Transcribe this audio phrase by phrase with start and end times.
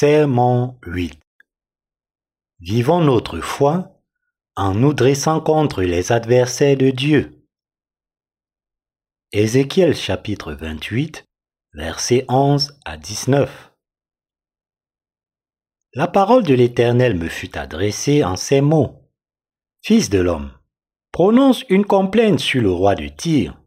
[0.00, 1.18] Sermon 8
[2.60, 4.00] Vivons notre foi
[4.54, 7.44] en nous dressant contre les adversaires de Dieu.
[9.32, 11.24] Ézéchiel chapitre 28,
[11.72, 13.72] versets 11 à 19.
[15.94, 19.02] La parole de l'Éternel me fut adressée en ces mots.
[19.82, 20.52] Fils de l'homme,
[21.10, 23.60] prononce une complainte sur le roi de Tyr.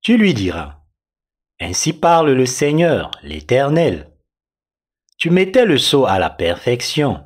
[0.00, 0.84] Tu lui diras,
[1.58, 4.15] Ainsi parle le Seigneur, l'Éternel
[5.16, 7.24] tu mettais le sceau à la perfection.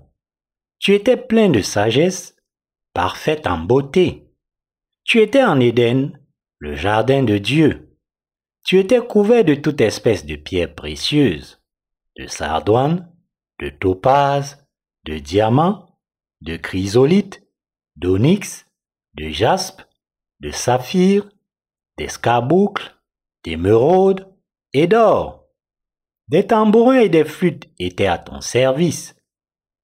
[0.78, 2.36] Tu étais plein de sagesse,
[2.94, 4.28] parfaite en beauté.
[5.04, 6.12] Tu étais en Éden,
[6.58, 7.96] le jardin de Dieu.
[8.64, 11.62] Tu étais couvert de toute espèce de pierres précieuses,
[12.16, 13.10] de sardoine,
[13.58, 14.64] de topaz,
[15.04, 15.98] de diamants,
[16.40, 17.42] de chrysolite,
[17.96, 18.66] d'onyx,
[19.14, 19.82] de jaspe,
[20.40, 21.28] de saphir,
[21.98, 22.96] d'escarboucle,
[23.44, 24.32] d'émeraude
[24.72, 25.39] et d'or.
[26.30, 29.16] Des tambourins et des flûtes étaient à ton service,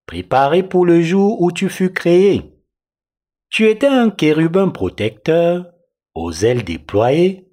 [0.07, 2.55] préparés pour le jour où tu fus créé.
[3.51, 5.67] Tu étais un chérubin protecteur,
[6.15, 7.49] aux ailes déployées.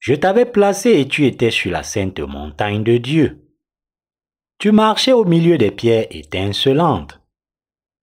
[0.00, 3.42] Je t'avais placé et tu étais sur la sainte montagne de Dieu.
[4.58, 7.18] Tu marchais au milieu des pierres étincelantes.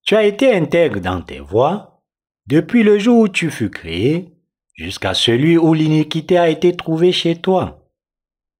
[0.03, 2.01] Tu as été intègre dans tes voies,
[2.47, 4.33] depuis le jour où tu fus créé,
[4.73, 7.82] jusqu'à celui où l'iniquité a été trouvée chez toi.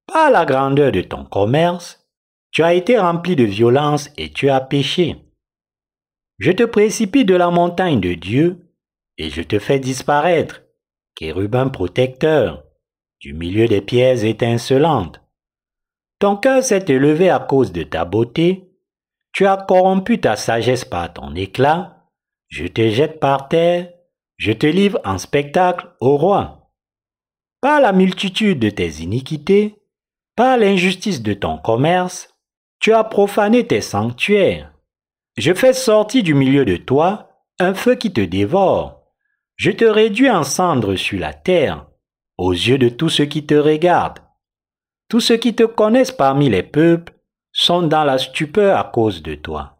[0.06, 2.06] Par la grandeur de ton commerce,
[2.50, 5.16] tu as été rempli de violence et tu as péché.
[6.38, 8.72] Je te précipite de la montagne de Dieu
[9.18, 10.62] et je te fais disparaître,
[11.18, 12.64] chérubin protecteur,
[13.20, 15.20] du milieu des pierres étincelantes.
[16.18, 18.70] Ton cœur s'est élevé à cause de ta beauté,
[19.32, 22.08] tu as corrompu ta sagesse par ton éclat,
[22.48, 23.92] je te jette par terre,
[24.36, 26.70] je te livre en spectacle au roi.
[27.60, 29.83] Par la multitude de tes iniquités,
[30.36, 32.34] par l'injustice de ton commerce,
[32.80, 34.72] tu as profané tes sanctuaires.
[35.36, 39.02] Je fais sortir du milieu de toi un feu qui te dévore.
[39.56, 41.86] Je te réduis en cendres sur la terre,
[42.36, 44.20] aux yeux de tous ceux qui te regardent.
[45.08, 47.14] Tous ceux qui te connaissent parmi les peuples
[47.52, 49.78] sont dans la stupeur à cause de toi.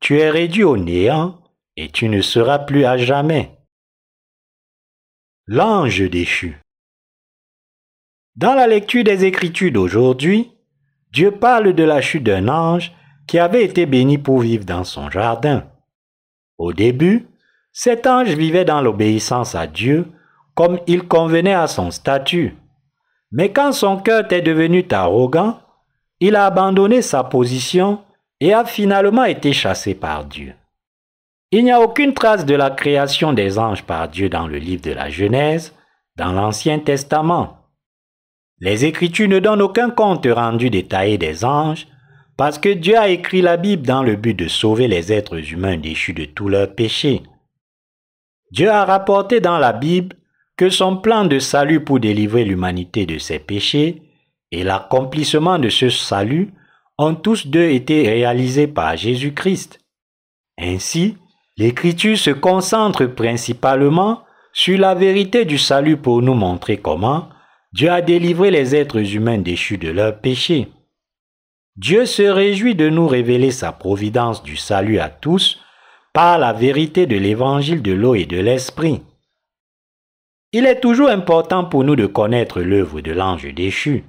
[0.00, 1.40] Tu es réduit au néant
[1.76, 3.56] et tu ne seras plus à jamais.
[5.46, 6.63] L'ange déchu.
[8.36, 10.50] Dans la lecture des Écritures d'aujourd'hui,
[11.12, 12.92] Dieu parle de la chute d'un ange
[13.28, 15.64] qui avait été béni pour vivre dans son jardin.
[16.58, 17.28] Au début,
[17.72, 20.06] cet ange vivait dans l'obéissance à Dieu
[20.54, 22.56] comme il convenait à son statut.
[23.30, 25.60] Mais quand son cœur est devenu arrogant,
[26.18, 28.00] il a abandonné sa position
[28.40, 30.54] et a finalement été chassé par Dieu.
[31.52, 34.82] Il n'y a aucune trace de la création des anges par Dieu dans le livre
[34.82, 35.72] de la Genèse,
[36.16, 37.63] dans l'Ancien Testament.
[38.60, 41.86] Les Écritures ne donnent aucun compte rendu détaillé des anges,
[42.36, 45.76] parce que Dieu a écrit la Bible dans le but de sauver les êtres humains
[45.76, 47.22] déchus de tous leurs péchés.
[48.50, 50.16] Dieu a rapporté dans la Bible
[50.56, 54.02] que son plan de salut pour délivrer l'humanité de ses péchés
[54.50, 56.52] et l'accomplissement de ce salut
[56.98, 59.80] ont tous deux été réalisés par Jésus-Christ.
[60.58, 61.16] Ainsi,
[61.56, 64.22] l'Écriture se concentre principalement
[64.52, 67.28] sur la vérité du salut pour nous montrer comment,
[67.74, 70.68] Dieu a délivré les êtres humains déchus de leurs péchés.
[71.74, 75.58] Dieu se réjouit de nous révéler sa providence du salut à tous
[76.12, 79.02] par la vérité de l'évangile de l'eau et de l'esprit.
[80.52, 84.04] Il est toujours important pour nous de connaître l'œuvre de l'ange déchu.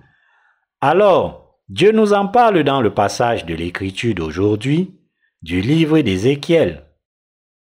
[0.80, 4.94] Alors, Dieu nous en parle dans le passage de l'écriture d'aujourd'hui,
[5.42, 6.86] du livre d'Ézéchiel.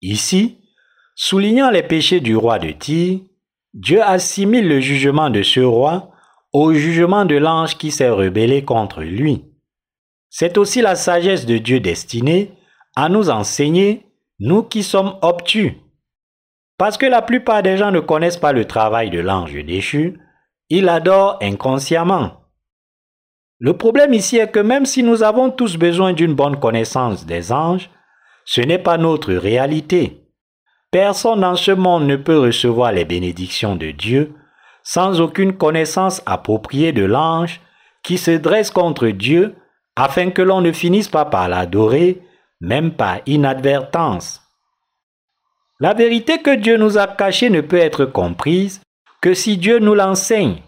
[0.02, 0.58] Ici,
[1.14, 3.20] soulignant les péchés du roi de Tyr,
[3.78, 6.10] Dieu assimile le jugement de ce roi
[6.54, 9.44] au jugement de l'ange qui s'est rebellé contre lui.
[10.30, 12.54] C'est aussi la sagesse de Dieu destinée
[12.96, 14.06] à nous enseigner,
[14.40, 15.74] nous qui sommes obtus.
[16.78, 20.18] Parce que la plupart des gens ne connaissent pas le travail de l'ange déchu,
[20.70, 22.46] ils l'adorent inconsciemment.
[23.58, 27.52] Le problème ici est que même si nous avons tous besoin d'une bonne connaissance des
[27.52, 27.90] anges,
[28.46, 30.25] ce n'est pas notre réalité.
[30.90, 34.34] Personne dans ce monde ne peut recevoir les bénédictions de Dieu
[34.82, 37.60] sans aucune connaissance appropriée de l'ange
[38.02, 39.56] qui se dresse contre Dieu
[39.96, 42.22] afin que l'on ne finisse pas par l'adorer,
[42.60, 44.42] même par inadvertance.
[45.80, 48.80] La vérité que Dieu nous a cachée ne peut être comprise
[49.20, 50.62] que si Dieu nous l'enseigne.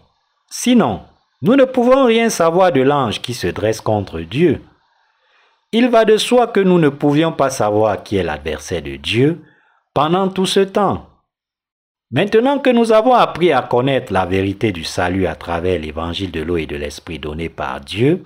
[0.49, 1.01] Sinon,
[1.41, 4.61] nous ne pouvons rien savoir de l'ange qui se dresse contre Dieu.
[5.71, 9.41] Il va de soi que nous ne pouvions pas savoir qui est l'adversaire de Dieu,
[9.93, 11.07] pendant tout ce temps.
[12.11, 16.41] Maintenant que nous avons appris à connaître la vérité du salut à travers l'évangile de
[16.41, 18.23] l'eau et de l'esprit donné par Dieu,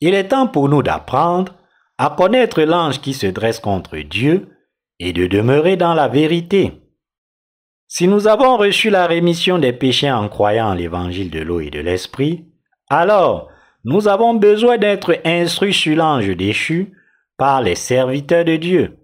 [0.00, 1.54] il est temps pour nous d'apprendre
[1.98, 4.48] à connaître l'ange qui se dresse contre Dieu
[4.98, 6.82] et de demeurer dans la vérité.
[7.88, 11.80] Si nous avons reçu la rémission des péchés en croyant l'évangile de l'eau et de
[11.80, 12.44] l'esprit,
[12.88, 13.48] alors
[13.84, 16.92] nous avons besoin d'être instruits sur l'ange déchu
[17.36, 18.98] par les serviteurs de Dieu,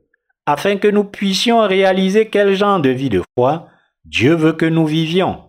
[0.53, 3.69] afin que nous puissions réaliser quel genre de vie de foi
[4.05, 5.45] Dieu veut que nous vivions.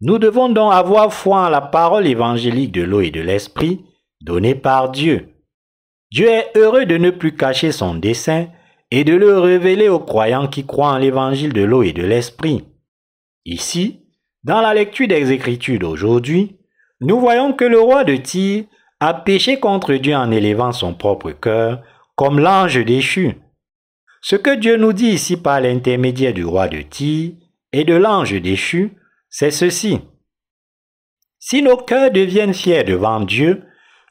[0.00, 3.84] Nous devons donc avoir foi en la parole évangélique de l'eau et de l'esprit
[4.20, 5.30] donnée par Dieu.
[6.12, 8.46] Dieu est heureux de ne plus cacher son dessein
[8.92, 12.64] et de le révéler aux croyants qui croient en l'évangile de l'eau et de l'esprit.
[13.44, 14.00] Ici,
[14.44, 16.56] dans la lecture des Écritures d'aujourd'hui,
[17.00, 18.64] nous voyons que le roi de Tyr
[19.00, 21.82] a péché contre Dieu en élevant son propre cœur
[22.14, 23.34] comme l'ange déchu.
[24.26, 27.32] Ce que Dieu nous dit ici par l'intermédiaire du roi de Tyr
[27.74, 28.96] et de l'ange déchu,
[29.28, 30.00] c'est ceci.
[31.38, 33.64] Si nos cœurs deviennent fiers devant Dieu,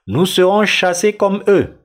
[0.05, 1.79] nous serons chassés comme eux.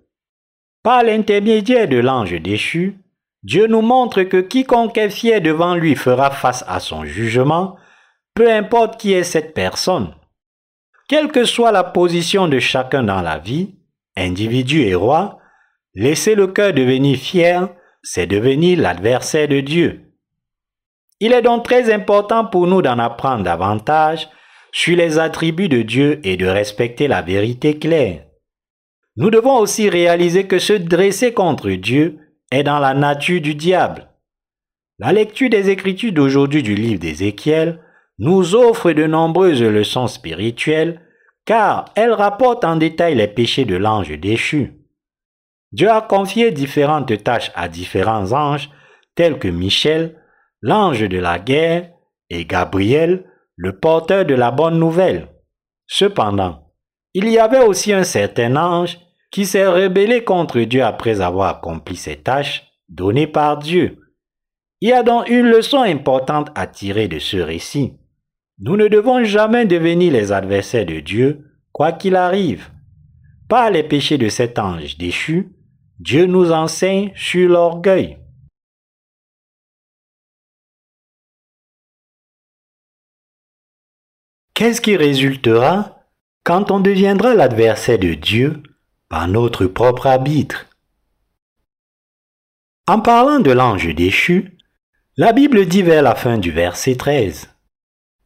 [0.82, 2.98] Par l'intermédiaire de l'ange déchu,
[3.44, 7.78] Dieu nous montre que quiconque est fier devant lui fera face à son jugement,
[8.34, 10.14] peu importe qui est cette personne.
[11.08, 13.76] Quelle que soit la position de chacun dans la vie,
[14.19, 15.38] individu et roi,
[15.94, 17.70] laisser le cœur devenir fier,
[18.10, 20.00] c'est devenir l'adversaire de Dieu.
[21.20, 24.31] Il est donc très important pour nous d'en apprendre davantage
[24.72, 28.25] sur les attributs de Dieu et de respecter la vérité claire.
[29.16, 32.19] Nous devons aussi réaliser que se dresser contre Dieu
[32.50, 34.08] est dans la nature du diable.
[34.99, 37.78] La lecture des Écritures d'aujourd'hui du livre d'Ézéchiel
[38.19, 41.02] nous offre de nombreuses leçons spirituelles
[41.44, 44.77] car elle rapporte en détail les péchés de l'ange déchu.
[45.72, 48.70] Dieu a confié différentes tâches à différents anges
[49.14, 50.16] tels que Michel,
[50.62, 51.90] l'ange de la guerre,
[52.30, 53.24] et Gabriel,
[53.56, 55.28] le porteur de la bonne nouvelle.
[55.86, 56.72] Cependant,
[57.14, 58.98] il y avait aussi un certain ange
[59.30, 63.98] qui s'est rebellé contre Dieu après avoir accompli ses tâches données par Dieu.
[64.80, 67.94] Il y a donc une leçon importante à tirer de ce récit.
[68.60, 72.70] Nous ne devons jamais devenir les adversaires de Dieu, quoi qu'il arrive.
[73.48, 75.48] Par les péchés de cet ange déchu,
[75.98, 78.18] Dieu nous enseigne sur l'orgueil.
[84.54, 86.04] Qu'est-ce qui résultera
[86.44, 88.62] quand on deviendra l'adversaire de Dieu
[89.08, 90.66] par notre propre arbitre?
[92.86, 94.56] En parlant de l'ange déchu,
[95.16, 97.48] la Bible dit vers la fin du verset 13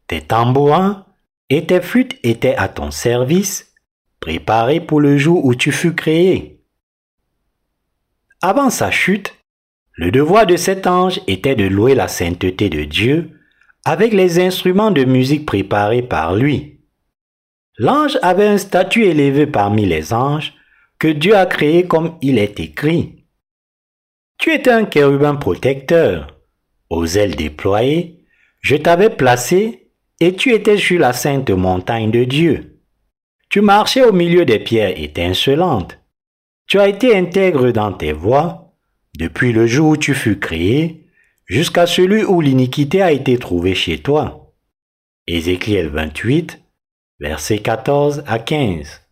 [0.06, 1.06] Tes tambourins
[1.48, 3.74] et tes flûtes étaient à ton service,
[4.20, 6.51] préparés pour le jour où tu fus créé.
[8.44, 9.36] Avant sa chute,
[9.94, 13.38] le devoir de cet ange était de louer la sainteté de Dieu
[13.84, 16.80] avec les instruments de musique préparés par lui.
[17.78, 20.54] L'ange avait un statut élevé parmi les anges
[20.98, 23.26] que Dieu a créé comme il est écrit.
[24.38, 26.40] Tu étais un chérubin protecteur.
[26.90, 28.24] Aux ailes déployées,
[28.60, 32.80] je t'avais placé et tu étais sur la sainte montagne de Dieu.
[33.50, 36.01] Tu marchais au milieu des pierres étincelantes.
[36.72, 38.72] Tu as été intègre dans tes voies
[39.18, 41.04] depuis le jour où tu fus créé
[41.44, 44.54] jusqu'à celui où l'iniquité a été trouvée chez toi.
[45.26, 46.62] Ézéchiel 28,
[47.20, 49.02] versets 14 à 15.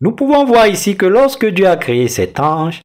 [0.00, 2.80] Nous pouvons voir ici que lorsque Dieu a créé cet ange,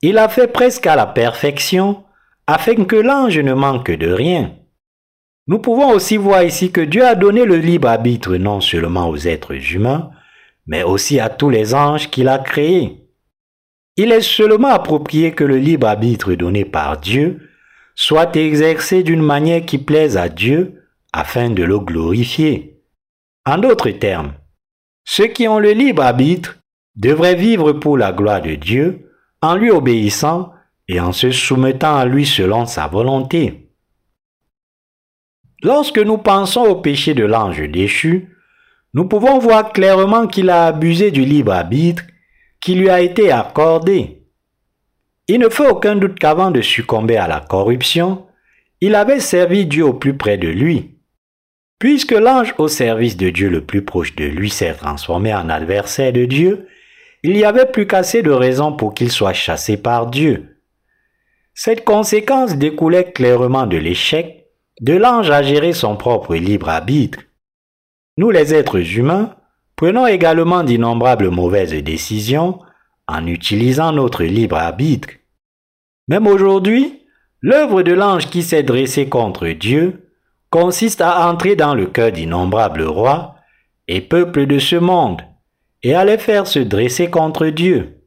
[0.00, 2.04] il a fait presque à la perfection
[2.46, 4.56] afin que l'ange ne manque de rien.
[5.46, 9.18] Nous pouvons aussi voir ici que Dieu a donné le libre arbitre non seulement aux
[9.18, 10.10] êtres humains,
[10.66, 13.08] mais aussi à tous les anges qu'il a créés.
[13.96, 17.48] Il est seulement approprié que le libre arbitre donné par Dieu
[17.94, 22.80] soit exercé d'une manière qui plaise à Dieu afin de le glorifier.
[23.44, 24.32] En d'autres termes,
[25.04, 26.58] ceux qui ont le libre arbitre
[26.96, 29.10] devraient vivre pour la gloire de Dieu
[29.42, 30.52] en lui obéissant
[30.88, 33.70] et en se soumettant à lui selon sa volonté.
[35.62, 38.31] Lorsque nous pensons au péché de l'ange déchu,
[38.94, 42.04] nous pouvons voir clairement qu'il a abusé du libre arbitre
[42.60, 44.22] qui lui a été accordé.
[45.28, 48.26] Il ne fait aucun doute qu'avant de succomber à la corruption,
[48.80, 50.98] il avait servi Dieu au plus près de lui.
[51.78, 56.12] Puisque l'ange au service de Dieu le plus proche de lui s'est transformé en adversaire
[56.12, 56.68] de Dieu,
[57.22, 60.58] il n'y avait plus qu'assez de raisons pour qu'il soit chassé par Dieu.
[61.54, 64.46] Cette conséquence découlait clairement de l'échec
[64.80, 67.20] de l'ange à gérer son propre libre arbitre.
[68.16, 69.34] Nous les êtres humains,
[69.82, 72.60] Prenons également d'innombrables mauvaises décisions
[73.08, 75.08] en utilisant notre libre arbitre.
[76.06, 77.02] Même aujourd'hui,
[77.40, 80.08] l'œuvre de l'ange qui s'est dressé contre Dieu
[80.50, 83.34] consiste à entrer dans le cœur d'innombrables rois
[83.88, 85.22] et peuples de ce monde
[85.82, 87.98] et à les faire se dresser contre Dieu.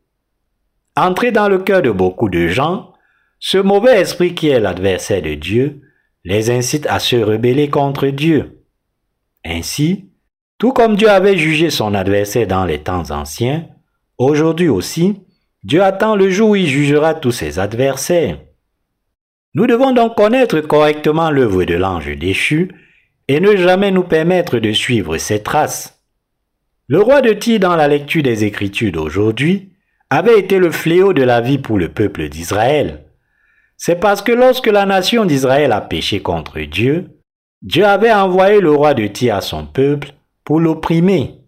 [0.95, 2.93] entré dans le cœur de beaucoup de gens,
[3.39, 5.81] ce mauvais esprit qui est l'adversaire de Dieu
[6.23, 8.54] les incite à se rebeller contre Dieu.
[9.45, 10.09] Ainsi,
[10.57, 13.67] tout comme Dieu avait jugé son adversaire dans les temps anciens,
[14.17, 15.21] aujourd'hui aussi,
[15.63, 18.39] Dieu attend le jour où il jugera tous ses adversaires.
[19.53, 22.71] Nous devons donc connaître correctement l'œuvre de l'ange déchu
[23.27, 26.03] et ne jamais nous permettre de suivre ses traces.
[26.87, 29.73] Le roi de Tyr dans la lecture des Écritures d'aujourd'hui
[30.09, 33.05] avait été le fléau de la vie pour le peuple d'Israël.
[33.77, 37.14] C'est parce que lorsque la nation d'Israël a péché contre Dieu,
[37.65, 41.41] Dieu avait envoyé le roi de Tyr à son peuple pour l'opprimer.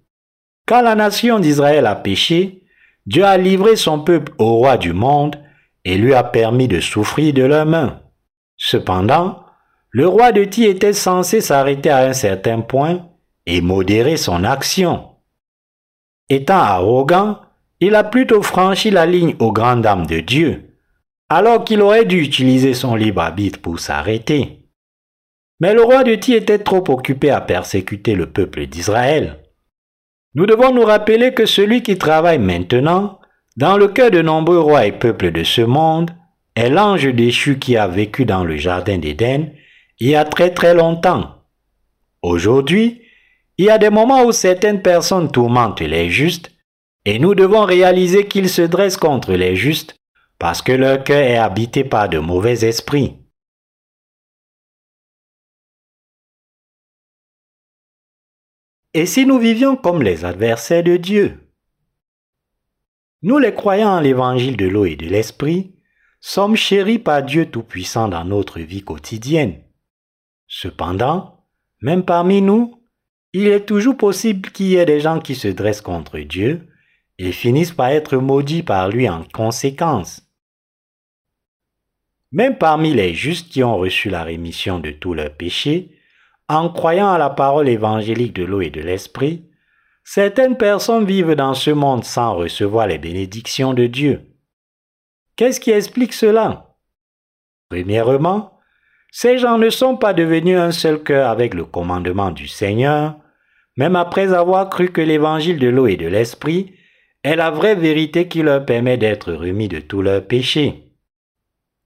[0.66, 2.64] Quand la nation d'Israël a péché,
[3.06, 5.36] Dieu a livré son peuple au roi du monde
[5.86, 8.02] et lui a permis de souffrir de leurs mains.
[8.58, 9.44] Cependant,
[9.92, 13.08] le roi de Ty était censé s'arrêter à un certain point
[13.46, 15.10] et modérer son action.
[16.30, 17.42] Étant arrogant,
[17.80, 20.74] il a plutôt franchi la ligne aux grandes dames de Dieu,
[21.30, 24.67] alors qu'il aurait dû utiliser son libre arbitre pour s'arrêter.
[25.60, 29.40] Mais le roi de Ty était trop occupé à persécuter le peuple d'Israël.
[30.36, 33.20] Nous devons nous rappeler que celui qui travaille maintenant
[33.58, 36.12] dans le cœur de nombreux rois et peuples de ce monde,
[36.56, 39.52] est l'ange déchu qui a vécu dans le jardin d'Éden
[40.00, 41.36] il y a très très longtemps.
[42.22, 43.02] Aujourd'hui,
[43.58, 46.52] il y a des moments où certaines personnes tourmentent les justes
[47.06, 49.96] et nous devons réaliser qu'ils se dressent contre les justes
[50.38, 53.16] parce que leur cœur est habité par de mauvais esprits.
[58.98, 61.38] Et si nous vivions comme les adversaires de Dieu?
[63.22, 65.76] Nous les croyants en l'évangile de l'eau et de l'esprit,
[66.20, 69.62] sommes chéris par Dieu Tout-Puissant dans notre vie quotidienne.
[70.48, 71.46] Cependant,
[71.80, 72.82] même parmi nous,
[73.34, 76.68] il est toujours possible qu'il y ait des gens qui se dressent contre Dieu
[77.20, 80.28] et finissent par être maudits par lui en conséquence.
[82.32, 85.97] Même parmi les justes qui ont reçu la rémission de tous leurs péchés,
[86.50, 89.48] en croyant à la parole évangélique de l'eau et de l'esprit,
[90.10, 94.22] Certaines personnes vivent dans ce monde sans recevoir les bénédictions de Dieu.
[95.36, 96.78] Qu'est-ce qui explique cela?
[97.70, 98.58] Premièrement,
[99.12, 103.18] ces gens ne sont pas devenus un seul cœur avec le commandement du Seigneur,
[103.76, 106.74] même après avoir cru que l'évangile de l'eau et de l'esprit
[107.26, 110.96] est la vraie vérité qui leur permet d'être remis de tous leurs péchés.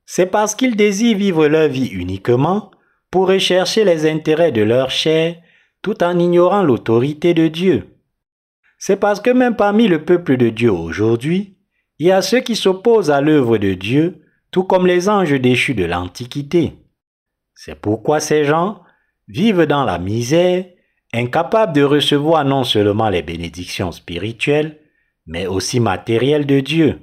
[0.05, 2.69] C'est parce qu'ils désirent vivre leur vie uniquement
[3.11, 5.35] pour rechercher les intérêts de leur chair
[5.81, 7.87] tout en ignorant l'autorité de Dieu.
[8.77, 11.57] C'est parce que même parmi le peuple de Dieu aujourd'hui,
[11.99, 15.75] il y a ceux qui s'opposent à l'œuvre de Dieu, tout comme les anges déchus
[15.75, 16.73] de l'Antiquité.
[17.53, 18.81] C'est pourquoi ces gens
[19.27, 20.65] vivent dans la misère,
[21.13, 24.79] incapables de recevoir non seulement les bénédictions spirituelles,
[25.27, 26.99] mais aussi matérielles de Dieu.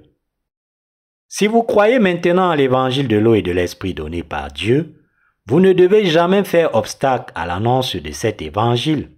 [1.28, 4.97] Si vous croyez maintenant à l'évangile de l'eau et de l'esprit donné par Dieu,
[5.48, 9.12] vous ne devez jamais faire obstacle à l'annonce de cet évangile.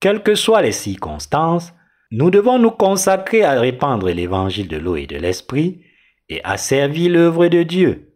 [0.00, 1.74] Quelles que soient les circonstances,
[2.10, 5.82] nous devons nous consacrer à répandre l'évangile de l'eau et de l'esprit
[6.30, 8.14] et à servir l'œuvre de Dieu.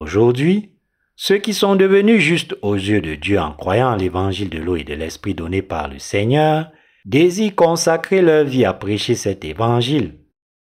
[0.00, 0.72] Aujourd'hui,
[1.14, 4.84] ceux qui sont devenus justes aux yeux de Dieu en croyant l'évangile de l'eau et
[4.84, 6.72] de l'esprit donné par le Seigneur
[7.04, 10.18] désirent consacrer leur vie à prêcher cet évangile,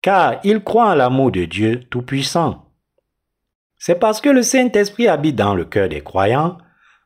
[0.03, 2.68] car ils croient en l'amour de Dieu Tout-Puissant.
[3.79, 6.57] C'est parce que le Saint-Esprit habite dans le cœur des croyants,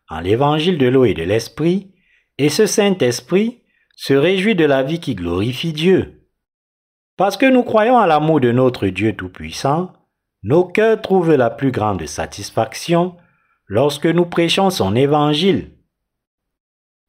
[0.10, 1.94] en l'évangile de l'eau et de l'esprit,
[2.40, 3.62] et ce Saint-Esprit
[3.96, 6.28] se réjouit de la vie qui glorifie Dieu.
[7.16, 9.94] Parce que nous croyons à l'amour de notre Dieu Tout-Puissant,
[10.42, 13.16] nos cœurs trouvent la plus grande satisfaction
[13.68, 15.72] lorsque nous prêchons son évangile.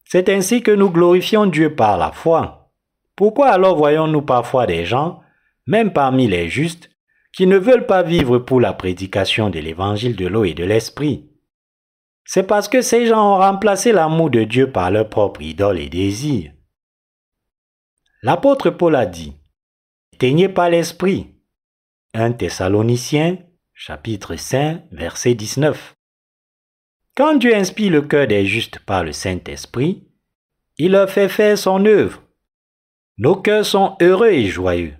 [0.05, 2.71] C'est ainsi que nous glorifions Dieu par la foi.
[3.17, 5.21] Pourquoi alors voyons-nous parfois des gens,
[5.67, 6.91] même parmi les justes,
[7.37, 11.29] qui ne veulent pas vivre pour la prédication de l'évangile de l'eau et de l'esprit
[12.25, 15.89] c'est parce que ces gens ont remplacé l'amour de Dieu par leur propre idole et
[15.89, 16.53] désir.
[18.23, 19.35] L'apôtre Paul a dit,
[20.19, 21.35] Teignez pas l'esprit.
[22.15, 23.39] 1 Thessaloniciens,
[23.75, 25.95] chapitre 5, verset 19.
[27.15, 30.09] Quand Dieu inspire le cœur des justes par le Saint-Esprit,
[30.79, 32.23] il leur fait faire son œuvre.
[33.19, 34.97] Nos cœurs sont heureux et joyeux.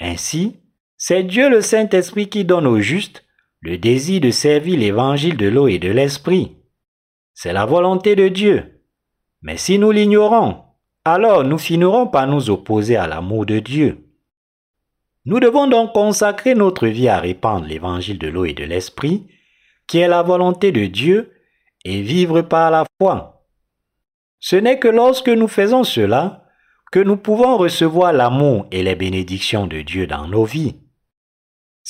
[0.00, 0.60] Ainsi,
[1.00, 3.24] c'est Dieu le Saint-Esprit qui donne aux justes
[3.60, 6.56] le désir de servir l'évangile de l'eau et de l'esprit.
[7.34, 8.82] C'est la volonté de Dieu.
[9.40, 10.64] Mais si nous l'ignorons,
[11.04, 14.08] alors nous finirons par nous opposer à l'amour de Dieu.
[15.24, 19.28] Nous devons donc consacrer notre vie à répandre l'évangile de l'eau et de l'esprit,
[19.86, 21.32] qui est la volonté de Dieu,
[21.84, 23.46] et vivre par la foi.
[24.40, 26.44] Ce n'est que lorsque nous faisons cela
[26.90, 30.76] que nous pouvons recevoir l'amour et les bénédictions de Dieu dans nos vies.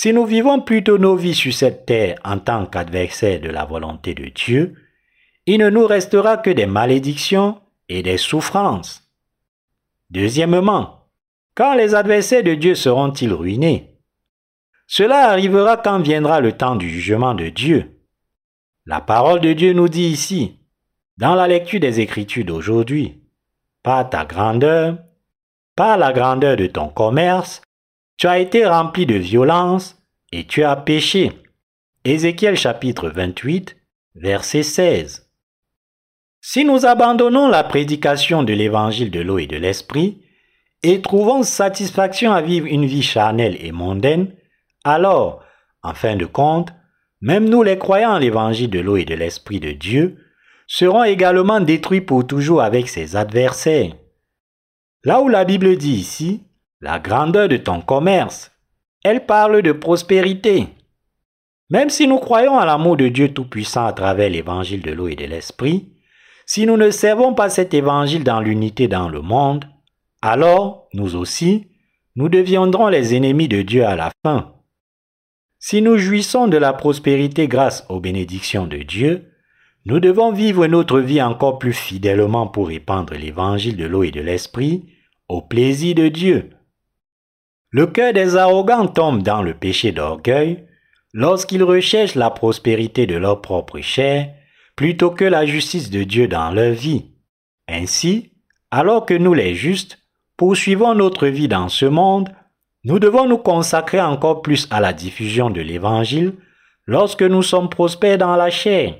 [0.00, 4.14] Si nous vivons plutôt nos vies sur cette terre en tant qu'adversaires de la volonté
[4.14, 4.76] de Dieu,
[5.44, 9.10] il ne nous restera que des malédictions et des souffrances.
[10.10, 11.08] Deuxièmement,
[11.56, 13.98] quand les adversaires de Dieu seront-ils ruinés?
[14.86, 18.00] Cela arrivera quand viendra le temps du jugement de Dieu.
[18.86, 20.60] La parole de Dieu nous dit ici,
[21.16, 23.20] dans la lecture des Écritures d'aujourd'hui,
[23.82, 24.98] par ta grandeur,
[25.74, 27.62] par la grandeur de ton commerce,
[28.18, 29.96] tu as été rempli de violence
[30.32, 31.30] et tu as péché.
[32.04, 33.76] Ézéchiel chapitre 28,
[34.16, 35.30] verset 16.
[36.40, 40.24] Si nous abandonnons la prédication de l'évangile de l'eau et de l'esprit,
[40.82, 44.32] et trouvons satisfaction à vivre une vie charnelle et mondaine,
[44.82, 45.44] alors,
[45.84, 46.70] en fin de compte,
[47.20, 50.18] même nous les croyants en l'évangile de l'eau et de l'esprit de Dieu,
[50.66, 53.92] serons également détruits pour toujours avec ses adversaires.
[55.04, 56.47] Là où la Bible dit ici,
[56.80, 58.52] la grandeur de ton commerce.
[59.02, 60.68] Elle parle de prospérité.
[61.70, 65.16] Même si nous croyons à l'amour de Dieu Tout-Puissant à travers l'évangile de l'eau et
[65.16, 65.92] de l'esprit,
[66.46, 69.66] si nous ne servons pas cet évangile dans l'unité dans le monde,
[70.22, 71.68] alors, nous aussi,
[72.16, 74.54] nous deviendrons les ennemis de Dieu à la fin.
[75.58, 79.32] Si nous jouissons de la prospérité grâce aux bénédictions de Dieu,
[79.84, 84.20] nous devons vivre notre vie encore plus fidèlement pour répandre l'évangile de l'eau et de
[84.20, 84.86] l'esprit
[85.28, 86.50] au plaisir de Dieu.
[87.70, 90.66] Le cœur des arrogants tombe dans le péché d'orgueil
[91.12, 94.30] lorsqu'ils recherchent la prospérité de leur propre chair
[94.74, 97.10] plutôt que la justice de Dieu dans leur vie.
[97.68, 98.32] Ainsi,
[98.70, 99.98] alors que nous les justes
[100.36, 102.30] poursuivons notre vie dans ce monde,
[102.84, 106.34] nous devons nous consacrer encore plus à la diffusion de l'Évangile
[106.86, 108.94] lorsque nous sommes prospères dans la chair.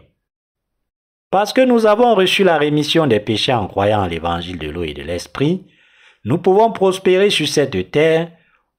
[1.30, 4.94] Parce que nous avons reçu la rémission des péchés en croyant l'Évangile de l'eau et
[4.94, 5.64] de l'Esprit,
[6.24, 8.30] nous pouvons prospérer sur cette terre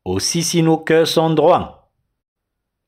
[0.09, 1.91] aussi si nos cœurs sont droits.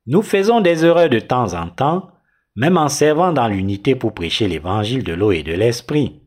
[0.07, 2.09] Nous faisons des erreurs de temps en temps,
[2.55, 6.21] même en servant dans l'unité pour prêcher l'évangile de l'eau et de l'esprit.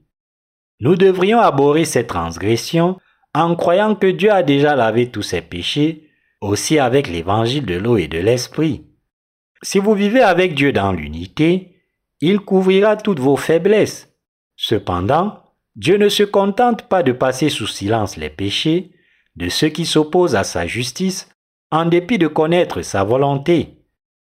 [0.80, 2.98] Nous devrions abhorrer ces transgressions
[3.34, 7.96] en croyant que Dieu a déjà lavé tous ses péchés, aussi avec l'évangile de l'eau
[7.96, 8.86] et de l'esprit.
[9.62, 11.80] Si vous vivez avec Dieu dans l'unité,
[12.20, 14.14] il couvrira toutes vos faiblesses.
[14.56, 15.42] Cependant,
[15.74, 18.93] Dieu ne se contente pas de passer sous silence les péchés,
[19.36, 21.28] de ceux qui s'opposent à sa justice
[21.70, 23.78] en dépit de connaître sa volonté.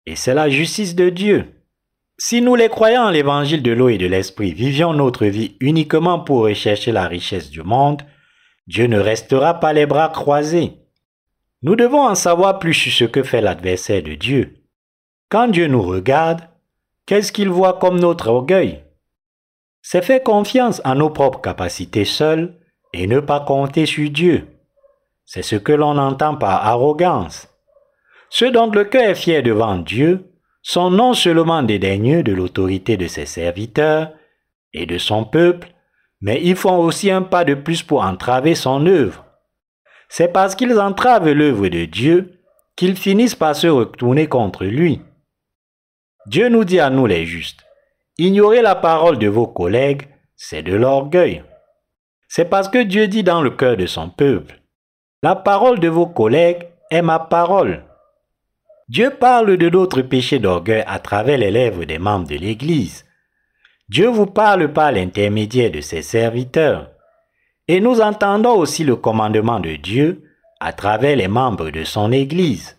[0.05, 1.45] Et c'est la justice de Dieu.
[2.17, 6.19] Si nous les croyants en l'évangile de l'eau et de l'esprit vivions notre vie uniquement
[6.19, 8.01] pour rechercher la richesse du monde,
[8.67, 10.73] Dieu ne restera pas les bras croisés.
[11.61, 14.55] Nous devons en savoir plus sur ce que fait l'adversaire de Dieu.
[15.29, 16.41] Quand Dieu nous regarde,
[17.05, 18.83] qu'est-ce qu'il voit comme notre orgueil?
[19.81, 22.59] C'est faire confiance en nos propres capacités seules
[22.91, 24.47] et ne pas compter sur Dieu.
[25.31, 27.49] C'est ce que l'on entend par arrogance.
[28.31, 30.25] Ceux dont le cœur est fier devant Dieu
[30.63, 34.11] sont non seulement dédaigneux de l'autorité de ses serviteurs
[34.73, 35.67] et de son peuple,
[36.19, 39.23] mais ils font aussi un pas de plus pour entraver son œuvre.
[40.09, 42.39] C'est parce qu'ils entravent l'œuvre de Dieu
[42.75, 44.99] qu'ils finissent par se retourner contre lui.
[46.25, 47.63] Dieu nous dit à nous les justes,
[48.17, 51.43] ignorer la parole de vos collègues, c'est de l'orgueil.
[52.27, 54.59] C'est parce que Dieu dit dans le cœur de son peuple,
[55.21, 57.83] la parole de vos collègues est ma parole.
[58.87, 63.05] Dieu parle de d'autres péchés d'orgueil à travers les lèvres des membres de l'Église.
[63.89, 66.89] Dieu vous parle par l'intermédiaire de ses serviteurs.
[67.67, 70.23] Et nous entendons aussi le commandement de Dieu
[70.59, 72.77] à travers les membres de son Église.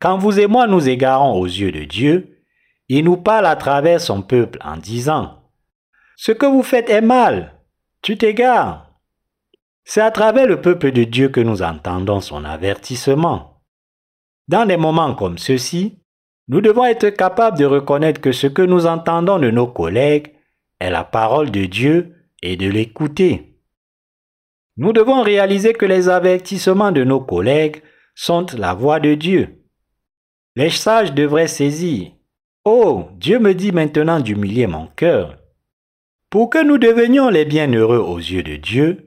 [0.00, 2.38] Quand vous et moi nous égarons aux yeux de Dieu,
[2.88, 5.42] il nous parle à travers son peuple en disant,
[6.16, 7.54] Ce que vous faites est mal,
[8.02, 8.85] tu t'égares.
[9.88, 13.62] C'est à travers le peuple de Dieu que nous entendons son avertissement.
[14.48, 16.02] Dans des moments comme ceux-ci,
[16.48, 20.32] nous devons être capables de reconnaître que ce que nous entendons de nos collègues
[20.80, 23.60] est la parole de Dieu et de l'écouter.
[24.76, 27.80] Nous devons réaliser que les avertissements de nos collègues
[28.16, 29.62] sont la voix de Dieu.
[30.56, 32.10] Les sages devraient saisir.
[32.64, 35.38] Oh, Dieu me dit maintenant d'humilier mon cœur.
[36.28, 39.05] Pour que nous devenions les bienheureux aux yeux de Dieu,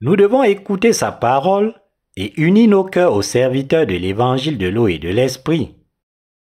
[0.00, 1.74] nous devons écouter sa parole
[2.16, 5.74] et unir nos cœurs au serviteur de l'évangile de l'eau et de l'esprit.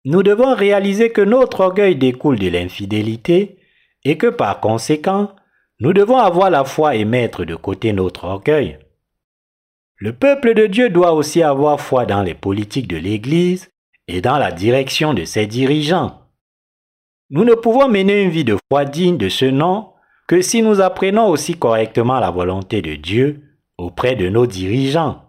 [0.06, 3.60] Nous devons réaliser que notre orgueil découle de l'infidélité
[4.04, 5.36] et que par conséquent,
[5.80, 8.80] nous devons avoir la foi et mettre de côté notre orgueil.
[9.98, 13.70] Le peuple de Dieu doit aussi avoir foi dans les politiques de l'Église
[14.08, 16.22] et dans la direction de ses dirigeants.
[17.30, 19.93] Nous ne pouvons mener une vie de foi digne de ce nom
[20.28, 23.42] que si nous apprenons aussi correctement la volonté de Dieu
[23.78, 25.22] auprès de nos dirigeants.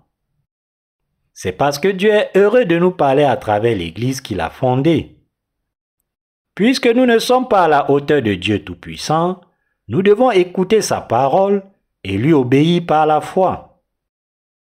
[1.32, 5.16] C'est parce que Dieu est heureux de nous parler à travers l'Église qu'il a fondée.
[6.54, 9.40] Puisque nous ne sommes pas à la hauteur de Dieu Tout-Puissant,
[9.88, 11.64] nous devons écouter sa parole
[12.04, 13.82] et lui obéir par la foi.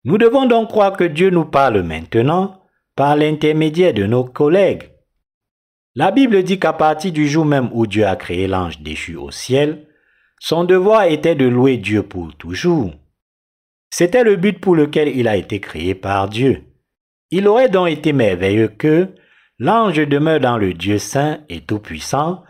[0.04, 2.62] Nous devons donc croire que Dieu nous parle maintenant
[2.96, 4.92] par l'intermédiaire de nos collègues.
[5.94, 9.32] La Bible dit qu'à partir du jour même où Dieu a créé l'ange déchu au
[9.32, 9.88] ciel,
[10.48, 12.92] son devoir était de louer Dieu pour toujours.
[13.90, 16.66] C'était le but pour lequel il a été créé par Dieu.
[17.32, 19.08] Il aurait donc été merveilleux que
[19.58, 22.44] l'ange demeure dans le Dieu saint et tout-puissant,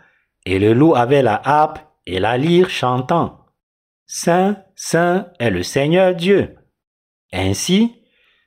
[0.44, 3.46] et le loup avait la harpe et la lyre chantant.
[4.04, 6.54] Saint, saint est le Seigneur Dieu.
[7.32, 7.94] Ainsi,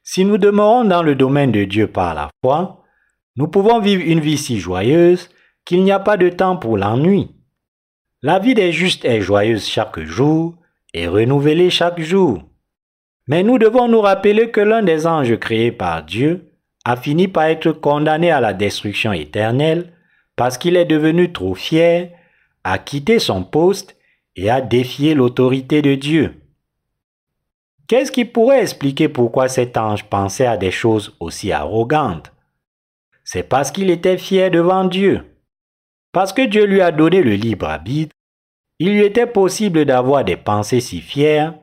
[0.03, 2.83] si nous demeurons dans le domaine de Dieu par la foi,
[3.35, 5.27] nous pouvons vivre une vie si joyeuse
[5.65, 7.38] qu'il n'y a pas de temps pour l'ennui.
[8.21, 10.55] La vie des justes est joyeuse chaque jour
[10.93, 12.43] et renouvelée chaque jour.
[13.27, 16.51] Mais nous devons nous rappeler que l'un des anges créés par Dieu
[16.83, 19.93] a fini par être condamné à la destruction éternelle
[20.35, 22.11] parce qu'il est devenu trop fier,
[22.65, 23.95] a quitté son poste
[24.35, 26.33] et a défié l'autorité de Dieu.
[27.87, 32.33] Qu'est-ce qui pourrait expliquer pourquoi cet ange pensait à des choses aussi arrogantes?
[33.23, 35.28] C'est parce qu'il était fier devant Dieu.
[36.11, 38.15] Parce que Dieu lui a donné le libre arbitre,
[38.79, 41.55] il lui était possible d'avoir des pensées si fières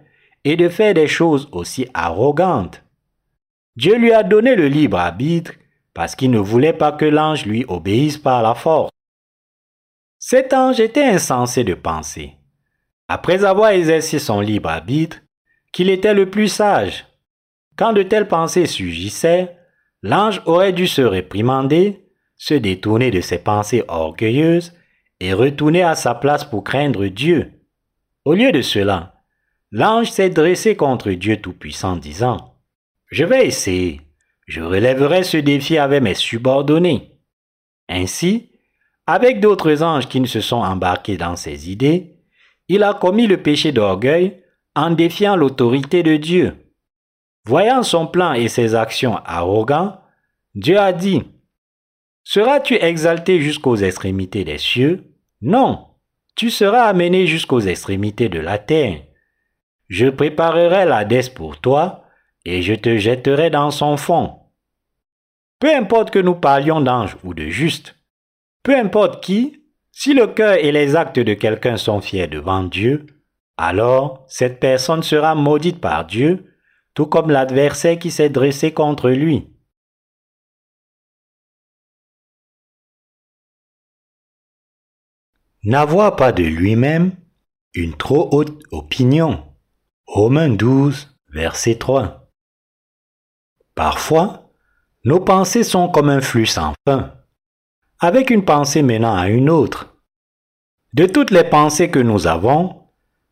[0.44, 2.84] et de faire des choses aussi arrogantes.
[3.76, 5.52] Dieu lui a donné le libre arbitre
[5.94, 8.90] parce qu'il ne voulait pas que l'ange lui obéisse par la force.
[10.18, 12.34] Cet ange était insensé de penser.
[13.08, 15.18] Après avoir exercé son libre arbitre,
[15.72, 17.06] qu'il était le plus sage.
[17.76, 19.56] Quand de telles pensées surgissaient,
[20.02, 22.05] l'ange aurait dû se réprimander,
[22.36, 24.74] se détourner de ses pensées orgueilleuses
[25.20, 27.52] et retourner à sa place pour craindre Dieu.
[28.24, 29.14] Au lieu de cela,
[29.70, 32.54] l'ange s'est dressé contre Dieu Tout-Puissant, disant,
[33.10, 34.02] Je vais essayer,
[34.46, 37.12] je relèverai ce défi avec mes subordonnés.
[37.88, 38.50] Ainsi,
[39.06, 42.16] avec d'autres anges qui ne se sont embarqués dans ses idées,
[42.68, 44.42] il a commis le péché d'orgueil
[44.74, 46.56] en défiant l'autorité de Dieu.
[47.44, 50.00] Voyant son plan et ses actions arrogants,
[50.56, 51.22] Dieu a dit,
[52.28, 55.12] Seras-tu exalté jusqu'aux extrémités des cieux?
[55.42, 55.86] Non,
[56.34, 59.02] tu seras amené jusqu'aux extrémités de la terre.
[59.86, 62.02] Je préparerai l'Hadès pour toi,
[62.44, 64.40] et je te jetterai dans son fond.
[65.60, 67.94] Peu importe que nous parlions d'ange ou de juste,
[68.64, 69.62] peu importe qui,
[69.92, 73.06] si le cœur et les actes de quelqu'un sont fiers devant Dieu,
[73.56, 76.52] alors cette personne sera maudite par Dieu,
[76.92, 79.46] tout comme l'adversaire qui s'est dressé contre lui.
[85.66, 87.10] N'avoir pas de lui-même
[87.74, 89.42] une trop haute opinion.
[90.06, 92.30] Romains 12, verset 3.
[93.74, 94.48] Parfois,
[95.04, 97.14] nos pensées sont comme un flux sans fin,
[97.98, 99.96] avec une pensée menant à une autre.
[100.92, 102.82] De toutes les pensées que nous avons,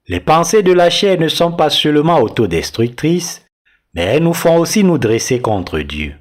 [0.09, 3.47] les pensées de la chair ne sont pas seulement autodestructrices,
[3.95, 6.17] mais elles nous font aussi nous dresser contre Dieu.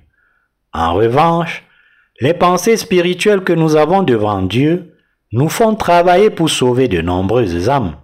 [0.74, 1.64] En revanche,
[2.20, 4.93] les pensées spirituelles que nous avons devant Dieu
[5.34, 7.98] nous font travailler pour sauver de nombreuses âmes.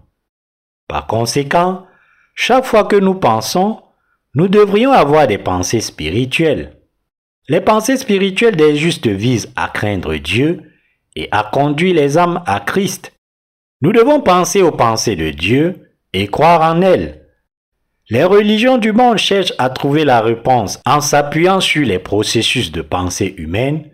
[0.87, 1.85] Par conséquent,
[2.33, 3.81] chaque fois que nous pensons,
[4.33, 6.77] nous devrions avoir des pensées spirituelles.
[7.47, 10.71] Les pensées spirituelles des justes visent à craindre Dieu
[11.15, 13.13] et à conduire les âmes à Christ.
[13.81, 17.27] Nous devons penser aux pensées de Dieu et croire en elles.
[18.09, 22.81] Les religions du monde cherchent à trouver la réponse en s'appuyant sur les processus de
[22.81, 23.85] pensée humaine,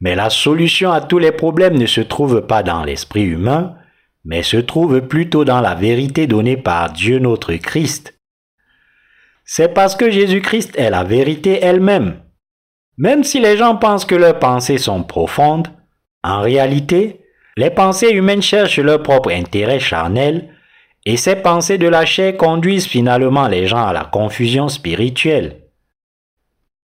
[0.00, 3.76] mais la solution à tous les problèmes ne se trouve pas dans l'esprit humain,
[4.24, 8.18] mais se trouve plutôt dans la vérité donnée par Dieu notre Christ.
[9.44, 12.20] C'est parce que Jésus-Christ est la vérité elle-même.
[12.98, 15.68] Même si les gens pensent que leurs pensées sont profondes,
[16.24, 17.20] en réalité,
[17.56, 20.50] les pensées humaines cherchent leur propre intérêt charnel
[21.04, 25.62] et ces pensées de la chair conduisent finalement les gens à la confusion spirituelle.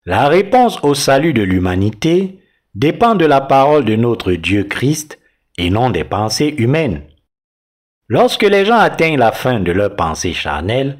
[0.05, 2.39] La réponse au salut de l'humanité
[2.75, 5.19] dépend de la parole de notre Dieu Christ
[5.57, 7.01] et non des pensées humaines.
[8.07, 10.99] Lorsque les gens atteignent la fin de leur pensée charnelle,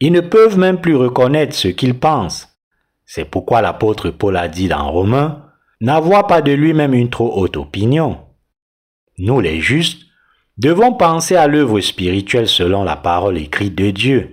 [0.00, 2.56] ils ne peuvent même plus reconnaître ce qu'ils pensent.
[3.04, 5.42] C'est pourquoi l'apôtre Paul a dit dans Romains,
[5.80, 8.18] N'avoir pas de lui-même une trop haute opinion
[9.18, 10.02] nous les justes,
[10.58, 14.32] devons penser à l'œuvre spirituelle selon la parole écrite de Dieu,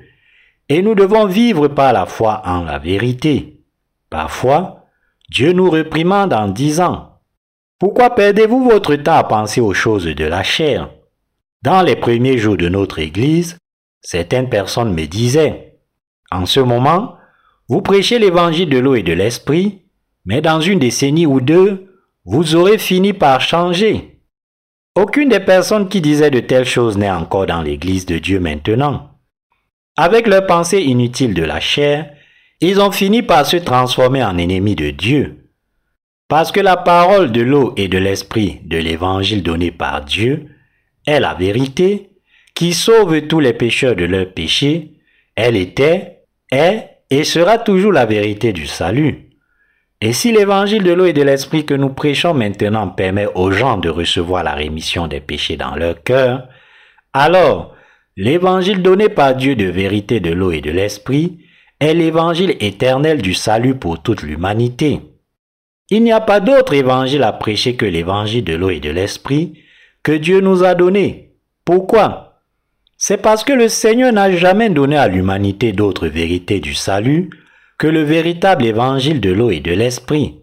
[0.69, 3.61] et nous devons vivre par la foi en la vérité.
[4.09, 4.82] Parfois,
[5.33, 7.19] Dieu nous réprimande en disant,
[7.79, 10.91] Pourquoi perdez-vous votre temps à penser aux choses de la chair?
[11.63, 13.57] Dans les premiers jours de notre Église,
[13.99, 15.79] certaines personnes me disaient,
[16.29, 17.15] En ce moment,
[17.67, 19.81] vous prêchez l'évangile de l'eau et de l'esprit,
[20.23, 21.91] mais dans une décennie ou deux,
[22.25, 24.21] vous aurez fini par changer.
[24.95, 29.17] Aucune des personnes qui disaient de telles choses n'est encore dans l'Église de Dieu maintenant.
[29.97, 32.11] Avec leurs pensées inutiles de la chair,
[32.63, 35.49] ils ont fini par se transformer en ennemis de Dieu.
[36.29, 40.47] Parce que la parole de l'eau et de l'esprit de l'évangile donné par Dieu
[41.05, 42.11] est la vérité
[42.55, 44.93] qui sauve tous les pécheurs de leurs péchés,
[45.35, 46.21] elle était,
[46.51, 49.29] est et sera toujours la vérité du salut.
[49.99, 53.77] Et si l'évangile de l'eau et de l'esprit que nous prêchons maintenant permet aux gens
[53.77, 56.47] de recevoir la rémission des péchés dans leur cœur,
[57.13, 57.75] alors
[58.15, 61.42] l'évangile donné par Dieu de vérité de l'eau et de l'esprit
[61.83, 65.01] est l'évangile éternel du salut pour toute l'humanité.
[65.89, 69.59] Il n'y a pas d'autre évangile à prêcher que l'évangile de l'eau et de l'esprit
[70.01, 71.33] que Dieu nous a donné.
[71.65, 72.41] Pourquoi?
[72.97, 77.29] C'est parce que le Seigneur n'a jamais donné à l'humanité d'autre vérité du salut
[77.77, 80.39] que le véritable évangile de l'eau et de l'esprit.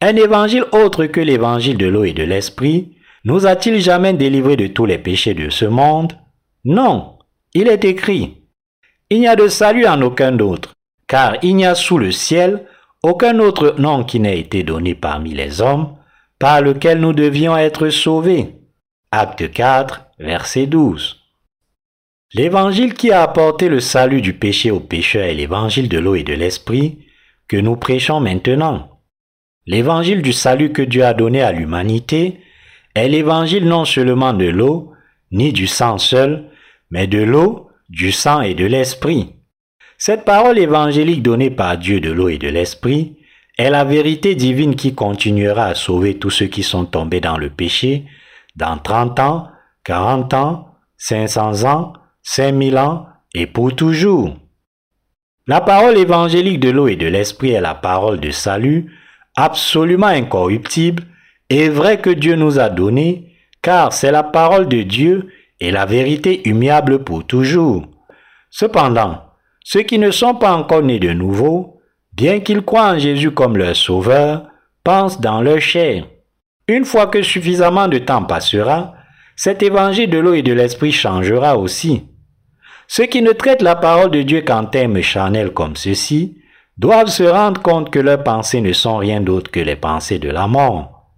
[0.00, 4.68] Un évangile autre que l'évangile de l'eau et de l'esprit nous a-t-il jamais délivré de
[4.68, 6.12] tous les péchés de ce monde?
[6.64, 7.18] Non,
[7.54, 8.43] il est écrit.
[9.10, 10.72] Il n'y a de salut en aucun autre,
[11.06, 12.66] car il n'y a sous le ciel
[13.02, 15.96] aucun autre nom qui n'ait été donné parmi les hommes,
[16.38, 18.54] par lequel nous devions être sauvés.
[19.12, 21.20] Acte 4, verset 12.
[22.32, 26.22] L'évangile qui a apporté le salut du péché aux pécheurs est l'évangile de l'eau et
[26.22, 26.98] de l'esprit
[27.46, 29.00] que nous prêchons maintenant.
[29.66, 32.40] L'évangile du salut que Dieu a donné à l'humanité
[32.94, 34.92] est l'évangile non seulement de l'eau,
[35.30, 36.50] ni du sang seul,
[36.90, 39.34] mais de l'eau, du sang et de l'esprit.
[39.98, 43.16] Cette parole évangélique donnée par Dieu de l'eau et de l'esprit
[43.56, 47.50] est la vérité divine qui continuera à sauver tous ceux qui sont tombés dans le
[47.50, 48.04] péché
[48.56, 49.48] dans 30 ans,
[49.84, 51.92] 40 ans, 500 ans,
[52.22, 54.36] cinq mille ans et pour toujours.
[55.46, 58.92] La parole évangélique de l'eau et de l'esprit est la parole de salut,
[59.36, 61.02] absolument incorruptible
[61.50, 65.28] et vraie que Dieu nous a donnée, car c'est la parole de Dieu
[65.70, 67.86] la vérité humiliable pour toujours.
[68.50, 69.22] Cependant,
[69.64, 71.80] ceux qui ne sont pas encore nés de nouveau,
[72.12, 74.48] bien qu'ils croient en Jésus comme leur sauveur,
[74.84, 76.06] pensent dans leur chair.
[76.68, 78.94] Une fois que suffisamment de temps passera,
[79.36, 82.04] cet évangile de l'eau et de l'esprit changera aussi.
[82.86, 86.38] Ceux qui ne traitent la parole de Dieu qu'en termes charnels comme ceci
[86.76, 90.28] doivent se rendre compte que leurs pensées ne sont rien d'autre que les pensées de
[90.28, 91.10] la mort.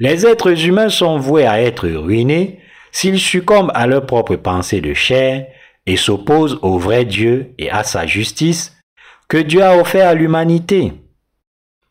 [0.00, 2.60] Les êtres humains sont voués à être ruinés
[2.92, 5.46] s'ils succombent à leurs propres pensées de chair
[5.86, 8.76] et s'opposent au vrai Dieu et à sa justice
[9.28, 10.92] que Dieu a offert à l'humanité.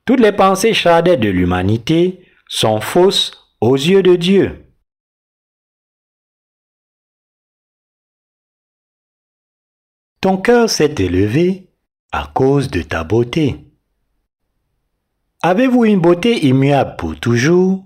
[0.06, 4.64] Toutes les pensées charnelles de l'humanité sont fausses aux yeux de Dieu.
[10.22, 11.70] Ton cœur s'est élevé
[12.12, 13.58] à cause de ta beauté.
[15.42, 17.86] Avez-vous une beauté immuable pour toujours?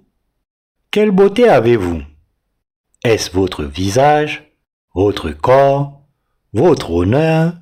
[0.91, 2.02] Quelle beauté avez-vous?
[3.03, 4.43] Est-ce votre visage,
[4.93, 6.03] votre corps,
[6.53, 7.53] votre honneur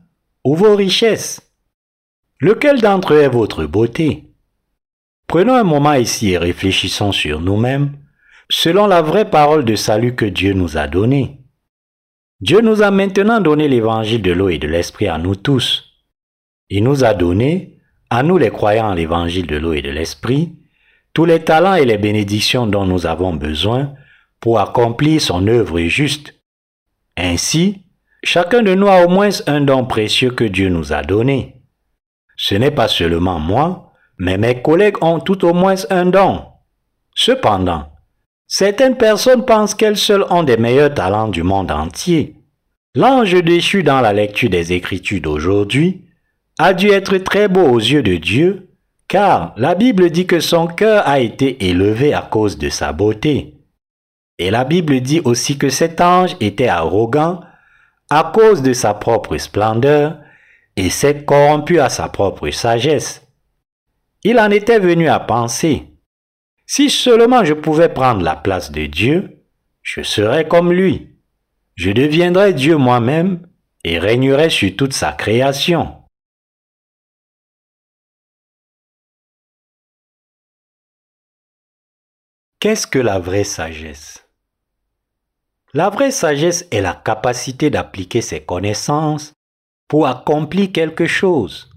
[0.43, 1.53] ou vos richesses?
[2.41, 4.33] Lequel d'entre eux est votre beauté?
[5.27, 7.93] Prenons un moment ici et réfléchissons sur nous-mêmes
[8.51, 11.37] selon la vraie parole de salut que Dieu nous a donnée.
[12.41, 15.85] Dieu nous a maintenant donné l'évangile de l'eau et de l'esprit à nous tous.
[16.69, 20.57] Il nous a donné, à nous les croyants l'évangile de l'eau et de l'esprit,
[21.13, 23.93] tous les talents et les bénédictions dont nous avons besoin
[24.39, 26.35] pour accomplir son œuvre juste.
[27.17, 27.83] Ainsi,
[28.23, 31.61] chacun de nous a au moins un don précieux que Dieu nous a donné.
[32.37, 36.45] Ce n'est pas seulement moi, mais mes collègues ont tout au moins un don.
[37.15, 37.89] Cependant,
[38.51, 42.33] Certaines personnes pensent qu'elles seules ont des meilleurs talents du monde entier.
[42.95, 46.05] L'ange déchu dans la lecture des Écritures d'aujourd'hui
[46.57, 48.69] a dû être très beau aux yeux de Dieu,
[49.07, 53.58] car la Bible dit que son cœur a été élevé à cause de sa beauté.
[54.39, 57.41] Et la Bible dit aussi que cet ange était arrogant
[58.09, 60.17] à cause de sa propre splendeur
[60.77, 63.21] et s'est corrompu à sa propre sagesse.
[64.23, 65.89] Il en était venu à penser,
[66.65, 69.43] si seulement je pouvais prendre la place de Dieu,
[69.81, 71.17] je serais comme lui.
[71.75, 73.47] Je deviendrais Dieu moi-même
[73.83, 75.95] et régnerais sur toute sa création.
[82.59, 84.28] Qu'est-ce que la vraie sagesse?
[85.73, 89.33] La vraie sagesse est la capacité d'appliquer ses connaissances
[89.87, 91.69] pour accomplir quelque chose.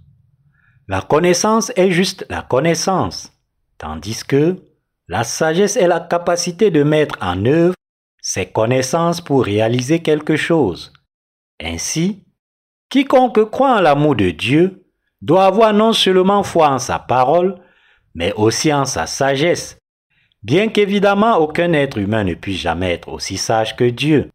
[0.88, 3.32] La connaissance est juste la connaissance,
[3.76, 4.62] tandis que
[5.08, 7.74] la sagesse est la capacité de mettre en œuvre
[8.22, 10.92] ses connaissances pour réaliser quelque chose.
[11.60, 12.24] Ainsi,
[12.88, 14.86] Quiconque croit en l'amour de Dieu
[15.20, 17.60] doit avoir non seulement foi en sa parole,
[18.14, 19.76] mais aussi en sa sagesse,
[20.42, 24.30] bien qu'évidemment aucun être humain ne puisse jamais être aussi sage que Dieu.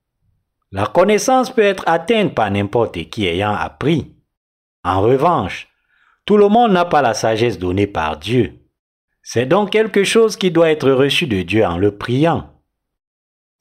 [0.71, 4.13] La connaissance peut être atteinte par n'importe qui ayant appris.
[4.83, 5.67] En revanche,
[6.25, 8.53] tout le monde n'a pas la sagesse donnée par Dieu.
[9.23, 12.49] C'est donc quelque chose qui doit être reçu de Dieu en le priant.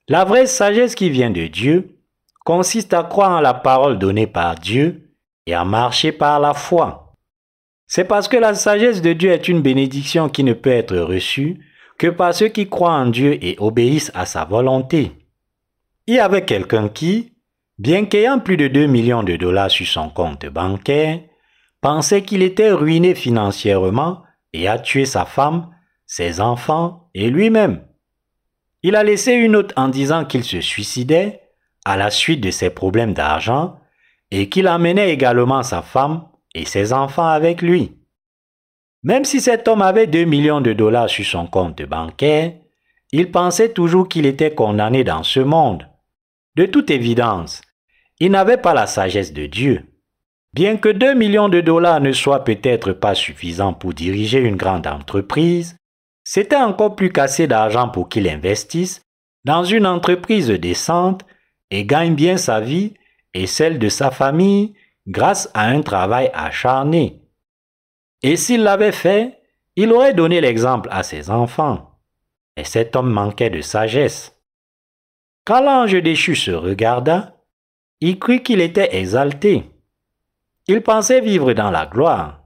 [0.09, 1.99] La vraie sagesse qui vient de Dieu
[2.45, 5.11] consiste à croire en la parole donnée par Dieu
[5.47, 7.15] et à marcher par la foi.
[7.89, 11.61] C'est parce que la sagesse de Dieu est une bénédiction qui ne peut être reçue
[11.99, 15.13] que par ceux qui croient en Dieu et obéissent à sa volonté.
[16.07, 17.33] Il y avait quelqu'un qui,
[17.79, 21.21] bien qu'ayant plus de 2 millions de dollars sur son compte bancaire,
[21.81, 25.71] pensait qu'il était ruiné financièrement et a tué sa femme,
[26.07, 27.85] ses enfants et lui-même.
[28.83, 31.41] Il a laissé une note en disant qu'il se suicidait
[31.85, 33.77] à la suite de ses problèmes d'argent
[34.31, 37.96] et qu'il amenait également sa femme et ses enfants avec lui.
[39.07, 42.55] Même si cet homme avait 2 millions de dollars sur son compte bancaire,
[43.13, 45.87] il pensait toujours qu'il était condamné dans ce monde.
[46.57, 47.61] De toute évidence,
[48.19, 49.85] il n'avait pas la sagesse de Dieu.
[50.55, 54.89] Bien que 2 millions de dollars ne soient peut-être pas suffisants pour diriger une grande
[54.89, 55.77] entreprise,
[56.25, 59.03] c'était encore plus qu'assez d'argent pour qu'il investisse
[59.45, 61.25] dans une entreprise décente
[61.71, 62.95] et gagne bien sa vie
[63.35, 64.75] et celle de sa famille
[65.07, 67.23] grâce à un travail acharné.
[68.27, 69.39] Et s'il l'avait fait,
[69.77, 71.93] il aurait donné l'exemple à ses enfants.
[72.57, 74.43] Et cet homme manquait de sagesse.
[75.45, 77.37] Quand l'ange déchu se regarda,
[78.01, 79.71] il crut qu'il était exalté.
[80.67, 82.43] Il pensait vivre dans la gloire.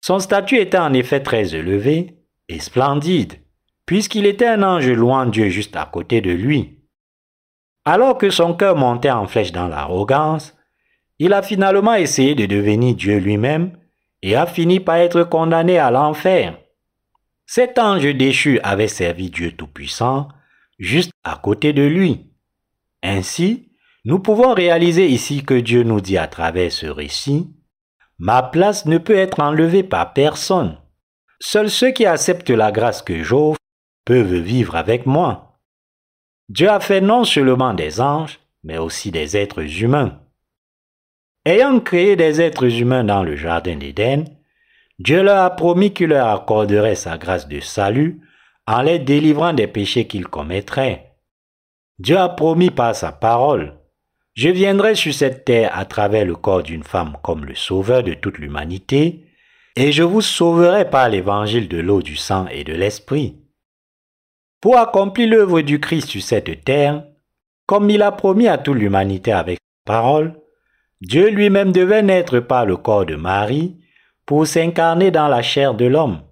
[0.00, 2.16] Son statut était en effet très élevé
[2.48, 3.34] et splendide,
[3.84, 6.80] puisqu'il était un ange loin Dieu juste à côté de lui.
[7.84, 10.56] Alors que son cœur montait en flèche dans l'arrogance,
[11.18, 13.76] il a finalement essayé de devenir Dieu lui-même
[14.22, 16.58] et a fini par être condamné à l'enfer.
[17.46, 20.28] Cet ange déchu avait servi Dieu Tout-Puissant
[20.78, 22.32] juste à côté de lui.
[23.02, 23.70] Ainsi,
[24.04, 27.52] nous pouvons réaliser ici que Dieu nous dit à travers ce récit,
[28.18, 30.78] Ma place ne peut être enlevée par personne.
[31.40, 33.58] Seuls ceux qui acceptent la grâce que j'offre
[34.04, 35.58] peuvent vivre avec moi.
[36.48, 40.20] Dieu a fait non seulement des anges, mais aussi des êtres humains.
[41.46, 44.24] Ayant créé des êtres humains dans le Jardin d'Éden,
[44.98, 48.20] Dieu leur a promis qu'il leur accorderait sa grâce de salut
[48.66, 51.12] en les délivrant des péchés qu'ils commettraient.
[52.00, 53.78] Dieu a promis par sa parole,
[54.34, 58.14] Je viendrai sur cette terre à travers le corps d'une femme comme le sauveur de
[58.14, 59.24] toute l'humanité,
[59.76, 63.36] et je vous sauverai par l'évangile de l'eau, du sang et de l'esprit.
[64.60, 67.04] Pour accomplir l'œuvre du Christ sur cette terre,
[67.66, 70.34] comme il a promis à toute l'humanité avec sa parole,
[71.00, 73.76] Dieu lui-même devait naître par le corps de Marie
[74.24, 76.22] pour s'incarner dans la chair de l'homme.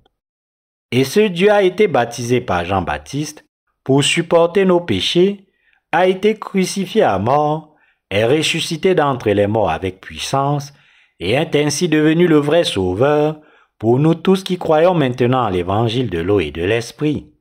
[0.90, 3.44] Et ce Dieu a été baptisé par Jean-Baptiste
[3.82, 5.48] pour supporter nos péchés,
[5.92, 7.74] a été crucifié à mort,
[8.10, 10.72] est ressuscité d'entre les morts avec puissance,
[11.20, 13.40] et est ainsi devenu le vrai Sauveur
[13.78, 17.32] pour nous tous qui croyons maintenant à l'évangile de l'eau et de l'esprit.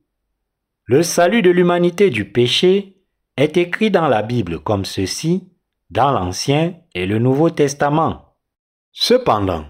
[0.84, 2.98] Le salut de l'humanité du péché
[3.36, 5.48] est écrit dans la Bible comme ceci,
[5.90, 8.36] dans l'Ancien et le Nouveau Testament.
[8.92, 9.66] Cependant,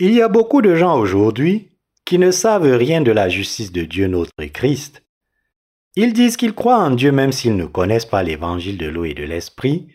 [0.00, 3.82] il y a beaucoup de gens aujourd'hui qui ne savent rien de la justice de
[3.82, 5.04] Dieu notre Christ.
[5.94, 9.14] Ils disent qu'ils croient en Dieu même s'ils ne connaissent pas l'évangile de l'eau et
[9.14, 9.88] de l'esprit,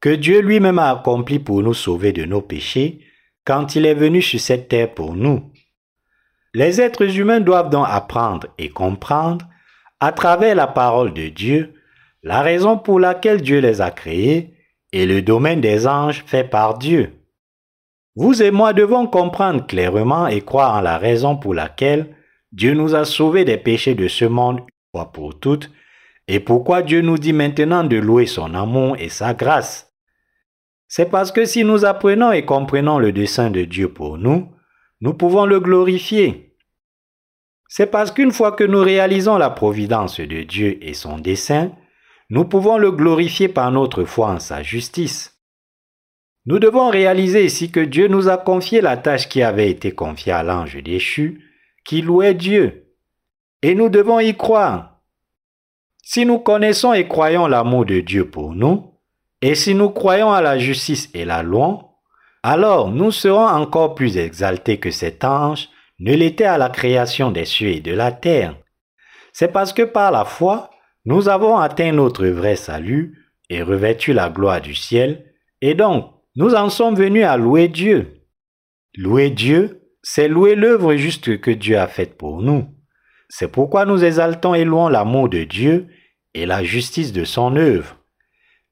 [0.00, 3.04] que Dieu lui-même a accompli pour nous sauver de nos péchés
[3.44, 5.52] quand il est venu sur cette terre pour nous.
[6.54, 9.46] Les êtres humains doivent donc apprendre et comprendre,
[10.00, 11.74] à travers la parole de Dieu,
[12.22, 14.56] la raison pour laquelle Dieu les a créés
[14.92, 17.12] et le domaine des anges fait par Dieu.
[18.16, 22.14] Vous et moi devons comprendre clairement et croire en la raison pour laquelle
[22.52, 25.70] Dieu nous a sauvés des péchés de ce monde une fois pour toutes,
[26.26, 29.92] et pourquoi Dieu nous dit maintenant de louer son amour et sa grâce.
[30.88, 34.48] C'est parce que si nous apprenons et comprenons le dessein de Dieu pour nous,
[35.00, 36.56] nous pouvons le glorifier.
[37.68, 41.70] C'est parce qu'une fois que nous réalisons la providence de Dieu et son dessein,
[42.30, 45.36] nous pouvons le glorifier par notre foi en sa justice.
[46.46, 50.32] Nous devons réaliser ici que Dieu nous a confié la tâche qui avait été confiée
[50.32, 51.42] à l'ange déchu,
[51.84, 52.94] qui louait Dieu.
[53.62, 55.00] Et nous devons y croire.
[56.02, 58.94] Si nous connaissons et croyons l'amour de Dieu pour nous,
[59.42, 61.96] et si nous croyons à la justice et la loi,
[62.42, 65.68] alors nous serons encore plus exaltés que cet ange
[65.98, 68.56] ne l'était à la création des cieux et de la terre.
[69.32, 70.69] C'est parce que par la foi,
[71.04, 76.54] nous avons atteint notre vrai salut et revêtu la gloire du ciel, et donc nous
[76.54, 78.22] en sommes venus à louer Dieu.
[78.96, 82.66] Louer Dieu, c'est louer l'œuvre juste que Dieu a faite pour nous.
[83.28, 85.88] C'est pourquoi nous exaltons et louons l'amour de Dieu
[86.34, 87.96] et la justice de son œuvre.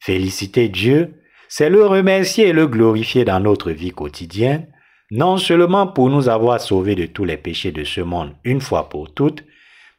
[0.00, 4.66] Féliciter Dieu, c'est le remercier et le glorifier dans notre vie quotidienne,
[5.10, 8.88] non seulement pour nous avoir sauvés de tous les péchés de ce monde une fois
[8.88, 9.44] pour toutes,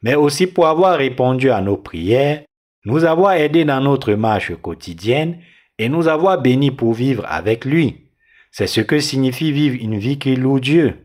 [0.02, 2.44] mais aussi pour avoir répondu à nos prières,
[2.86, 5.40] nous avoir aidés dans notre marche quotidienne
[5.78, 8.10] et nous avoir bénis pour vivre avec lui.
[8.52, 10.96] C'est ce que signifie vivre une vie qui loue Dieu.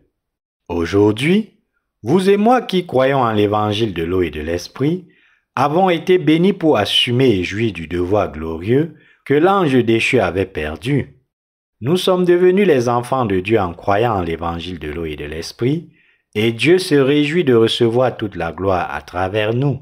[0.69, 1.55] Aujourd'hui,
[2.03, 5.07] vous et moi qui croyons en l'évangile de l'eau et de l'esprit,
[5.57, 11.21] avons été bénis pour assumer et jouir du devoir glorieux que l'ange déchu avait perdu.
[11.81, 15.25] Nous sommes devenus les enfants de Dieu en croyant en l'évangile de l'eau et de
[15.25, 15.91] l'esprit,
[16.35, 19.81] et Dieu se réjouit de recevoir toute la gloire à travers nous.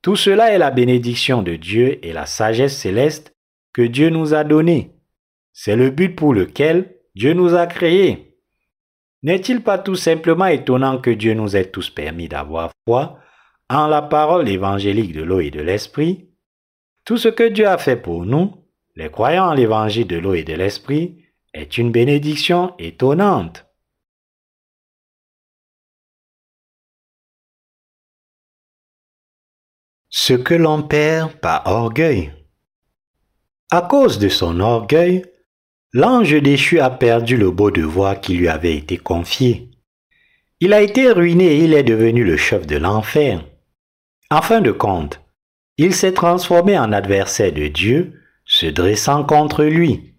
[0.00, 3.36] Tout cela est la bénédiction de Dieu et la sagesse céleste
[3.72, 4.92] que Dieu nous a donnée.
[5.52, 8.36] C'est le but pour lequel Dieu nous a créés.
[9.22, 13.18] N'est-il pas tout simplement étonnant que Dieu nous ait tous permis d'avoir foi
[13.68, 16.30] en la parole évangélique de l'eau et de l'esprit?
[17.04, 18.54] Tout ce que Dieu a fait pour nous,
[18.96, 21.24] les croyants en l'évangile de l'eau et de l'esprit,
[21.54, 23.66] est une bénédiction étonnante.
[30.14, 32.32] Ce que l'on perd par orgueil.
[33.70, 35.24] À cause de son orgueil,
[35.94, 39.70] l'ange déchu a perdu le beau devoir qui lui avait été confié.
[40.60, 43.42] Il a été ruiné et il est devenu le chef de l'enfer.
[44.30, 45.22] En fin de compte,
[45.78, 50.18] il s'est transformé en adversaire de Dieu se dressant contre lui.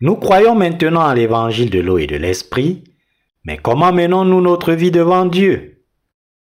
[0.00, 2.84] Nous croyons maintenant à l'évangile de l'eau et de l'esprit,
[3.44, 5.73] mais comment menons-nous notre vie devant Dieu?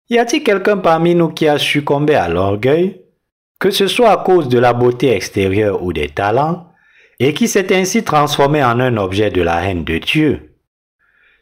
[0.10, 3.02] Y a-t-il quelqu'un parmi nous qui a succombé à l'orgueil,
[3.60, 6.68] que ce soit à cause de la beauté extérieure ou des talents,
[7.20, 10.58] et qui s'est ainsi transformé en un objet de la haine de Dieu?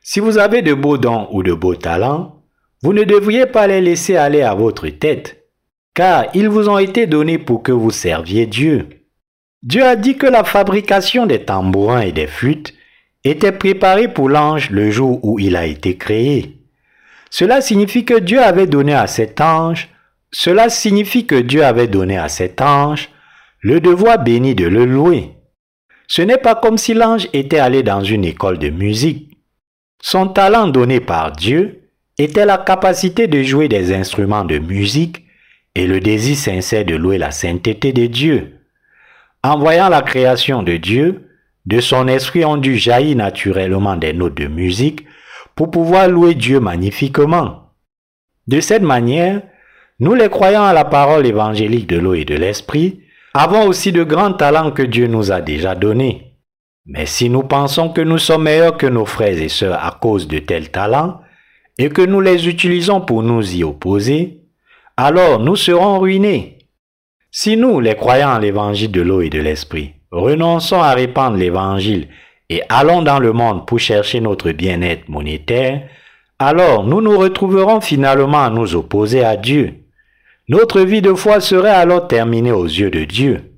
[0.01, 2.43] Si vous avez de beaux dons ou de beaux talents,
[2.81, 5.45] vous ne devriez pas les laisser aller à votre tête,
[5.93, 8.87] car ils vous ont été donnés pour que vous serviez Dieu.
[9.61, 12.73] Dieu a dit que la fabrication des tambourins et des flûtes
[13.25, 16.62] était préparée pour l'ange le jour où il a été créé.
[17.35, 19.89] Cela signifie que Dieu avait donné à cet ange,
[20.31, 23.09] cela signifie que Dieu avait donné à cet ange
[23.59, 25.31] le devoir béni de le louer.
[26.07, 29.39] Ce n'est pas comme si l'ange était allé dans une école de musique.
[29.99, 35.25] Son talent donné par Dieu était la capacité de jouer des instruments de musique
[35.73, 38.59] et le désir sincère de louer la sainteté de Dieu.
[39.41, 41.29] En voyant la création de Dieu,
[41.65, 45.07] de son esprit ont dû jaillir naturellement des notes de musique
[45.55, 47.71] pour pouvoir louer Dieu magnifiquement.
[48.47, 49.41] De cette manière,
[49.99, 53.01] nous les croyants à la parole évangélique de l'eau et de l'esprit,
[53.33, 56.33] avons aussi de grands talents que Dieu nous a déjà donnés.
[56.85, 60.27] Mais si nous pensons que nous sommes meilleurs que nos frères et sœurs à cause
[60.27, 61.21] de tels talents,
[61.77, 64.41] et que nous les utilisons pour nous y opposer,
[64.97, 66.59] alors nous serons ruinés.
[67.31, 72.09] Si nous, les croyants à l'évangile de l'eau et de l'esprit, renonçons à répandre l'évangile
[72.53, 75.89] et allons dans le monde pour chercher notre bien-être monétaire,
[76.37, 79.73] alors nous nous retrouverons finalement à nous opposer à Dieu.
[80.47, 83.55] Notre vie de foi serait alors terminée aux yeux de Dieu.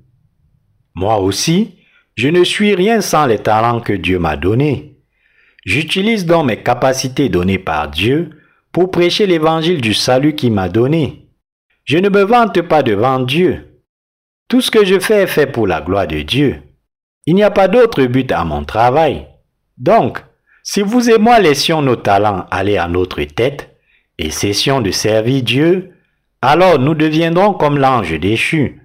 [0.94, 1.74] Moi aussi,
[2.14, 4.96] je ne suis rien sans les talents que Dieu m'a donnés.
[5.66, 8.30] J'utilise donc mes capacités données par Dieu
[8.72, 11.28] pour prêcher l'évangile du salut qu'il m'a donné.
[11.84, 13.82] Je ne me vante pas devant Dieu.
[14.48, 16.62] Tout ce que je fais est fait pour la gloire de Dieu.
[17.26, 19.26] Il n'y a pas d'autre but à mon travail.
[19.76, 20.22] Donc,
[20.62, 23.76] si vous et moi laissions nos talents aller à notre tête
[24.18, 25.92] et cessions de servir Dieu,
[26.40, 28.80] alors nous deviendrons comme l'ange déchu.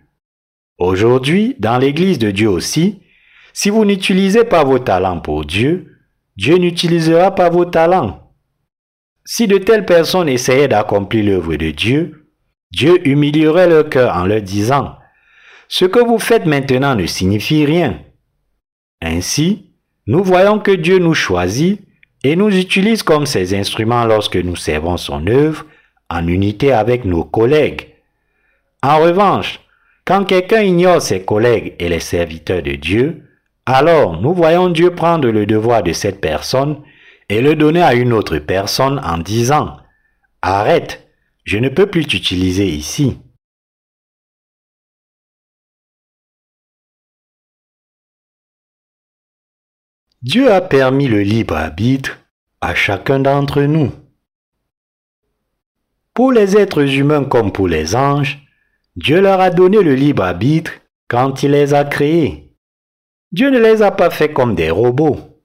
[0.78, 3.04] Aujourd'hui, dans l'Église de Dieu aussi,
[3.54, 5.98] si vous n'utilisez pas vos talents pour Dieu,
[6.38, 8.34] Dieu n'utilisera pas vos talents.
[9.26, 12.28] Si de telles personnes essayaient d'accomplir l'œuvre de Dieu,
[12.72, 14.96] Dieu humilierait leur cœur en leur disant,
[15.68, 18.00] Ce que vous faites maintenant ne signifie rien.
[19.02, 19.72] Ainsi,
[20.08, 21.82] nous voyons que Dieu nous choisit
[22.24, 25.66] et nous utilise comme ses instruments lorsque nous servons son œuvre
[26.10, 27.88] en unité avec nos collègues.
[28.84, 29.60] En revanche,
[30.06, 33.24] quand quelqu'un ignore ses collègues et les serviteurs de Dieu,
[33.66, 36.78] alors nous voyons Dieu prendre le devoir de cette personne
[37.30, 39.78] et le donner à une autre personne en disant,
[40.42, 41.08] Arrête,
[41.44, 43.20] je ne peux plus t'utiliser ici.
[50.24, 52.20] Dieu a permis le libre arbitre
[52.62, 53.92] à chacun d'entre nous.
[56.14, 58.40] Pour les êtres humains comme pour les anges,
[58.96, 60.74] Dieu leur a donné le libre arbitre
[61.08, 62.54] quand il les a créés.
[63.32, 65.42] Dieu ne les a pas faits comme des robots.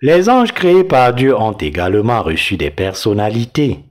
[0.00, 3.84] Les anges créés par Dieu ont également reçu des personnalités.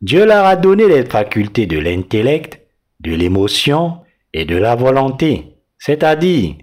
[0.00, 2.60] Dieu leur a donné les facultés de l'intellect,
[3.00, 3.98] de l'émotion
[4.32, 6.54] et de la volonté, c'est-à-dire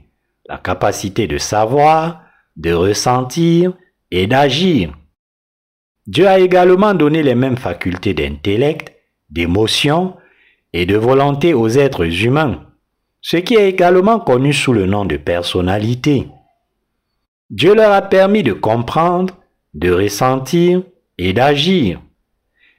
[0.47, 2.21] la capacité de savoir,
[2.55, 3.73] de ressentir
[4.11, 4.93] et d'agir.
[6.07, 8.93] Dieu a également donné les mêmes facultés d'intellect,
[9.29, 10.15] d'émotion
[10.73, 12.65] et de volonté aux êtres humains,
[13.21, 16.27] ce qui est également connu sous le nom de personnalité.
[17.49, 19.35] Dieu leur a permis de comprendre,
[19.73, 20.83] de ressentir
[21.17, 22.01] et d'agir.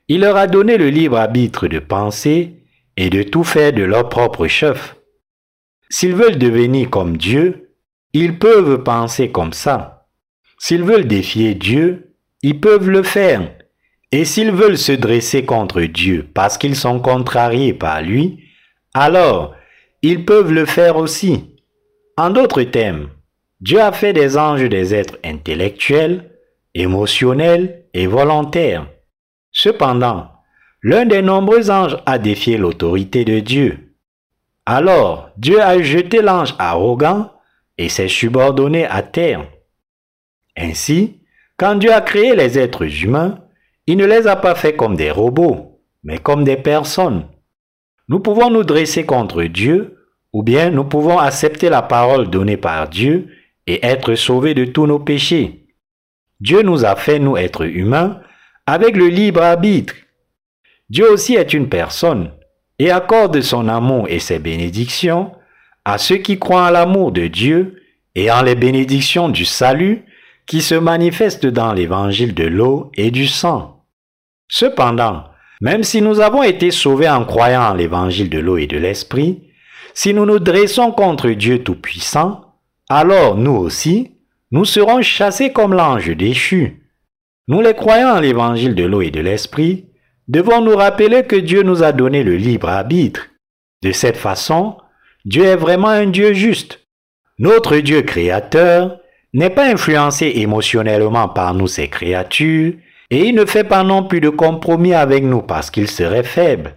[0.09, 2.65] Il leur a donné le libre arbitre de penser
[2.97, 4.97] et de tout faire de leur propre chef.
[5.89, 7.72] S'ils veulent devenir comme Dieu,
[8.13, 10.07] ils peuvent penser comme ça.
[10.59, 13.51] S'ils veulent défier Dieu, ils peuvent le faire.
[14.11, 18.45] Et s'ils veulent se dresser contre Dieu parce qu'ils sont contrariés par lui,
[18.93, 19.55] alors
[20.03, 21.57] ils peuvent le faire aussi.
[22.17, 23.09] En d'autres termes,
[23.61, 26.31] Dieu a fait des anges des êtres intellectuels,
[26.75, 28.87] émotionnels et volontaires.
[29.51, 30.29] Cependant,
[30.83, 33.97] l'un des nombreux anges a défié l'autorité de Dieu.
[34.67, 37.31] Alors Dieu a jeté l'ange arrogant
[37.79, 39.47] et s'est subordonné à terre.
[40.57, 41.21] Ainsi,
[41.57, 43.39] quand Dieu a créé les êtres humains,
[43.87, 47.27] il ne les a pas faits comme des robots, mais comme des personnes.
[48.09, 49.99] Nous pouvons nous dresser contre Dieu,
[50.33, 53.29] ou bien nous pouvons accepter la parole donnée par Dieu
[53.67, 55.67] et être sauvés de tous nos péchés.
[56.41, 58.21] Dieu nous a fait, nous, être humains,
[58.67, 59.95] avec le libre arbitre.
[60.91, 62.33] Dieu aussi est une personne
[62.79, 65.33] et accorde son amour et ses bénédictions
[65.85, 67.83] à ceux qui croient en l'amour de Dieu
[68.15, 70.05] et en les bénédictions du salut
[70.47, 73.85] qui se manifestent dans l'évangile de l'eau et du sang.
[74.49, 75.25] Cependant,
[75.61, 79.49] même si nous avons été sauvés en croyant en l'évangile de l'eau et de l'esprit,
[79.95, 82.57] si nous nous dressons contre Dieu Tout-Puissant,
[82.89, 84.13] alors nous aussi,
[84.51, 86.83] nous serons chassés comme l'ange déchu.
[87.49, 89.87] Nous les croyants en l'évangile de l'eau et de l'esprit,
[90.29, 93.29] devons nous rappeler que Dieu nous a donné le libre arbitre.
[93.83, 94.77] De cette façon,
[95.25, 96.81] Dieu est vraiment un Dieu juste.
[97.39, 98.99] Notre Dieu créateur
[99.33, 102.75] n'est pas influencé émotionnellement par nous, ses créatures,
[103.11, 106.75] et il ne fait pas non plus de compromis avec nous parce qu'il serait faible.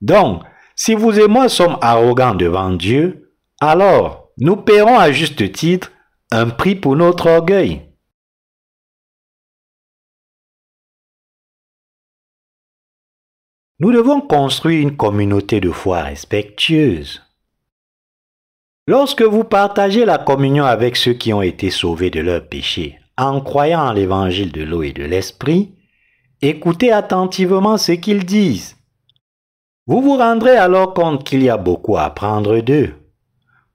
[0.00, 0.42] Donc,
[0.74, 5.92] si vous et moi sommes arrogants devant Dieu, alors nous paierons à juste titre
[6.30, 7.82] un prix pour notre orgueil.
[13.78, 17.25] Nous devons construire une communauté de foi respectueuse.
[18.88, 23.40] Lorsque vous partagez la communion avec ceux qui ont été sauvés de leurs péchés en
[23.40, 25.74] croyant en l'évangile de l'eau et de l'esprit,
[26.40, 28.76] écoutez attentivement ce qu'ils disent.
[29.88, 32.94] Vous vous rendrez alors compte qu'il y a beaucoup à apprendre d'eux.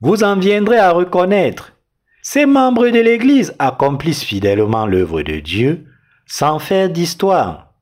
[0.00, 1.74] Vous en viendrez à reconnaître.
[2.22, 5.88] Ces membres de l'Église accomplissent fidèlement l'œuvre de Dieu
[6.26, 7.74] sans faire d'histoire.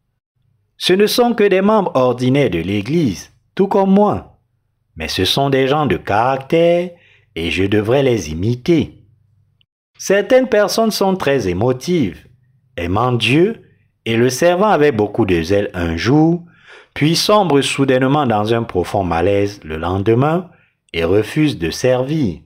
[0.78, 4.40] Ce ne sont que des membres ordinaires de l'Église, tout comme moi.
[4.96, 6.90] Mais ce sont des gens de caractère
[7.34, 9.04] et je devrais les imiter.
[9.98, 12.26] Certaines personnes sont très émotives,
[12.76, 13.62] aimant Dieu
[14.04, 16.44] et le servant avec beaucoup de zèle un jour,
[16.94, 20.50] puis sombrent soudainement dans un profond malaise le lendemain
[20.92, 22.40] et refusent de servir.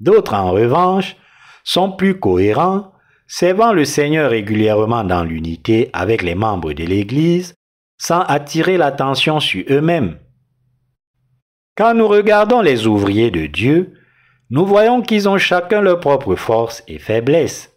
[0.00, 1.16] D'autres, en revanche,
[1.64, 2.92] sont plus cohérents,
[3.26, 7.54] servant le Seigneur régulièrement dans l'unité avec les membres de l'Église,
[8.00, 10.16] sans attirer l'attention sur eux-mêmes.
[11.76, 13.97] Quand nous regardons les ouvriers de Dieu,
[14.50, 17.72] nous voyons qu'ils ont chacun leur propre force et faiblesse.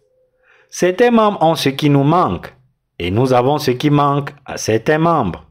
[0.70, 2.54] Certains membres ont ce qui nous manque
[2.98, 5.44] et nous avons ce qui manque à certains membres.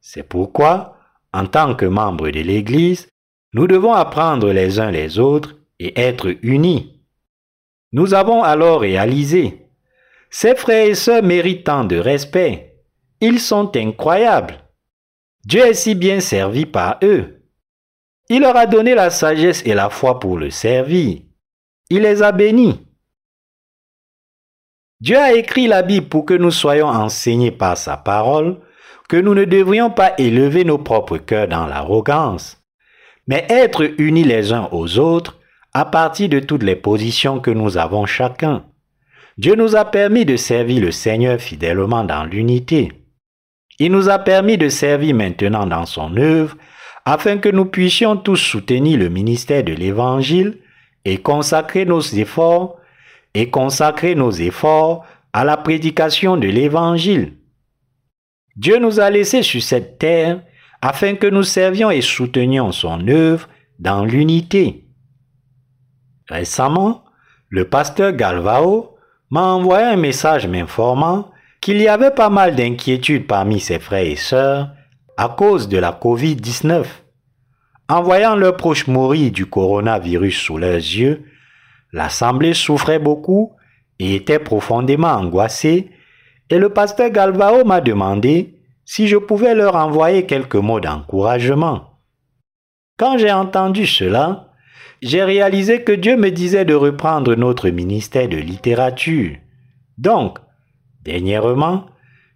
[0.00, 0.98] C'est pourquoi,
[1.32, 3.08] en tant que membres de l'Église,
[3.52, 7.00] nous devons apprendre les uns les autres et être unis.
[7.92, 9.66] Nous avons alors réalisé,
[10.30, 12.82] ces frères et sœurs méritent tant de respect.
[13.20, 14.62] Ils sont incroyables.
[15.44, 17.35] Dieu est si bien servi par eux.
[18.28, 21.18] Il leur a donné la sagesse et la foi pour le servir.
[21.90, 22.80] Il les a bénis.
[25.00, 28.58] Dieu a écrit la Bible pour que nous soyons enseignés par sa parole,
[29.08, 32.60] que nous ne devrions pas élever nos propres cœurs dans l'arrogance,
[33.28, 35.38] mais être unis les uns aux autres
[35.74, 38.64] à partir de toutes les positions que nous avons chacun.
[39.38, 42.92] Dieu nous a permis de servir le Seigneur fidèlement dans l'unité.
[43.78, 46.56] Il nous a permis de servir maintenant dans son œuvre
[47.06, 50.58] afin que nous puissions tous soutenir le ministère de l'Évangile
[51.04, 52.76] et consacrer nos efforts
[55.32, 57.34] à la prédication de l'Évangile.
[58.56, 60.42] Dieu nous a laissés sur cette terre
[60.82, 63.48] afin que nous servions et soutenions son œuvre
[63.78, 64.88] dans l'unité.
[66.28, 67.04] Récemment,
[67.50, 68.96] le pasteur Galvao
[69.30, 71.30] m'a envoyé un message m'informant
[71.60, 74.70] qu'il y avait pas mal d'inquiétudes parmi ses frères et sœurs
[75.16, 76.84] à cause de la COVID-19.
[77.88, 81.24] En voyant leurs proches mourir du coronavirus sous leurs yeux,
[81.92, 83.52] l'Assemblée souffrait beaucoup
[83.98, 85.90] et était profondément angoissée,
[86.50, 91.98] et le pasteur Galvao m'a demandé si je pouvais leur envoyer quelques mots d'encouragement.
[92.98, 94.52] Quand j'ai entendu cela,
[95.02, 99.36] j'ai réalisé que Dieu me disait de reprendre notre ministère de littérature.
[99.98, 100.38] Donc,
[101.02, 101.86] dernièrement,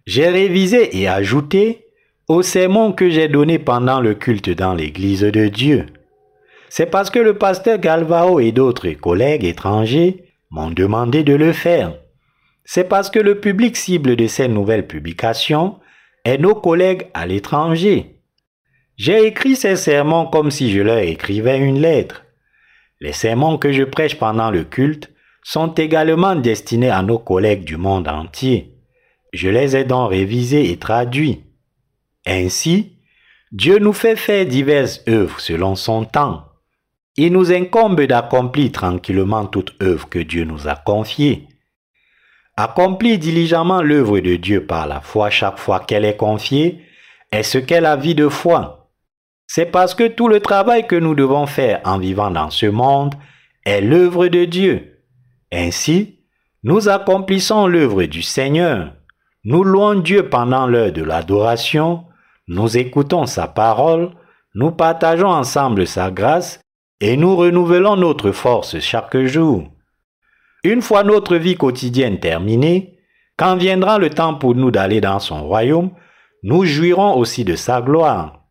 [0.05, 1.85] j'ai révisé et ajouté
[2.31, 5.87] au sermon que j'ai donné pendant le culte dans l'Église de Dieu.
[6.69, 11.93] C'est parce que le pasteur Galvao et d'autres collègues étrangers m'ont demandé de le faire.
[12.63, 15.79] C'est parce que le public cible de ces nouvelles publications
[16.23, 18.21] est nos collègues à l'étranger.
[18.95, 22.23] J'ai écrit ces sermons comme si je leur écrivais une lettre.
[23.01, 25.11] Les sermons que je prêche pendant le culte
[25.43, 28.77] sont également destinés à nos collègues du monde entier.
[29.33, 31.43] Je les ai donc révisés et traduits.
[32.25, 32.97] Ainsi,
[33.51, 36.45] Dieu nous fait faire diverses œuvres selon son temps.
[37.17, 41.47] Il nous incombe d'accomplir tranquillement toute œuvre que Dieu nous a confiée.
[42.55, 46.81] Accomplir diligemment l'œuvre de Dieu par la foi chaque fois qu'elle est confiée
[47.31, 48.89] est ce qu'est la vie de foi.
[49.47, 53.15] C'est parce que tout le travail que nous devons faire en vivant dans ce monde
[53.65, 54.99] est l'œuvre de Dieu.
[55.51, 56.19] Ainsi,
[56.63, 58.93] nous accomplissons l'œuvre du Seigneur.
[59.43, 62.05] Nous louons Dieu pendant l'heure de l'adoration
[62.51, 64.11] nous écoutons sa parole,
[64.55, 66.59] nous partageons ensemble sa grâce
[66.99, 69.71] et nous renouvelons notre force chaque jour.
[70.65, 72.99] Une fois notre vie quotidienne terminée,
[73.37, 75.91] quand viendra le temps pour nous d'aller dans son royaume,
[76.43, 78.43] nous jouirons aussi de sa gloire.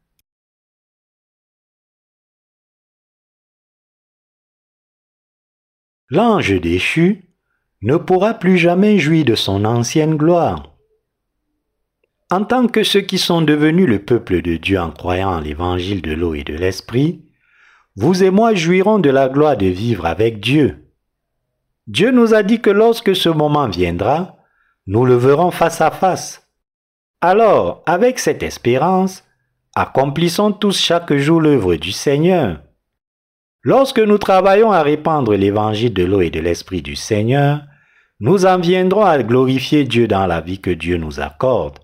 [6.08, 7.34] L'ange déchu
[7.82, 10.69] ne pourra plus jamais jouir de son ancienne gloire.
[12.32, 16.12] En tant que ceux qui sont devenus le peuple de Dieu en croyant l'évangile de
[16.12, 17.24] l'eau et de l'esprit,
[17.96, 20.86] vous et moi jouirons de la gloire de vivre avec Dieu.
[21.88, 24.36] Dieu nous a dit que lorsque ce moment viendra,
[24.86, 26.48] nous le verrons face à face.
[27.20, 29.24] Alors, avec cette espérance,
[29.74, 32.62] accomplissons tous chaque jour l'œuvre du Seigneur.
[33.64, 37.62] Lorsque nous travaillons à répandre l'évangile de l'eau et de l'esprit du Seigneur,
[38.20, 41.80] nous en viendrons à glorifier Dieu dans la vie que Dieu nous accorde.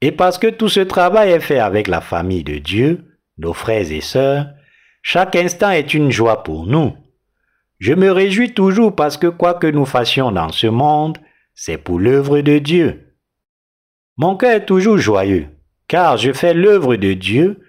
[0.00, 3.04] Et parce que tout ce travail est fait avec la famille de Dieu,
[3.38, 4.46] nos frères et sœurs,
[5.02, 6.94] chaque instant est une joie pour nous.
[7.78, 11.18] Je me réjouis toujours parce que quoi que nous fassions dans ce monde,
[11.54, 13.14] c'est pour l'œuvre de Dieu.
[14.16, 15.46] Mon cœur est toujours joyeux,
[15.88, 17.62] car je fais l'œuvre de Dieu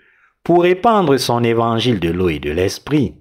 [0.44, 3.16] pour répandre son évangile de l'eau et de l'esprit.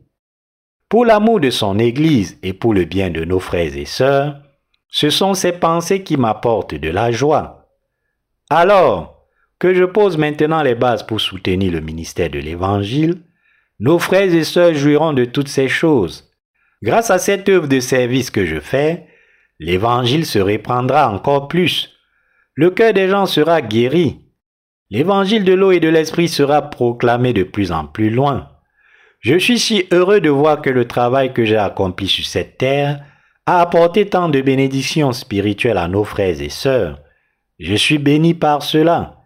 [0.88, 4.40] Pour l'amour de son Église et pour le bien de nos frères et sœurs,
[4.88, 7.59] ce sont ces pensées qui m'apportent de la joie.
[8.50, 9.28] Alors
[9.60, 13.22] que je pose maintenant les bases pour soutenir le ministère de l'Évangile,
[13.78, 16.28] nos frères et sœurs jouiront de toutes ces choses.
[16.82, 19.06] Grâce à cette œuvre de service que je fais,
[19.60, 21.90] l'Évangile se répandra encore plus.
[22.54, 24.20] Le cœur des gens sera guéri.
[24.90, 28.48] L'évangile de l'eau et de l'esprit sera proclamé de plus en plus loin.
[29.20, 33.04] Je suis si heureux de voir que le travail que j'ai accompli sur cette terre
[33.46, 36.98] a apporté tant de bénédictions spirituelles à nos frères et sœurs.
[37.60, 39.18] Je suis béni par cela.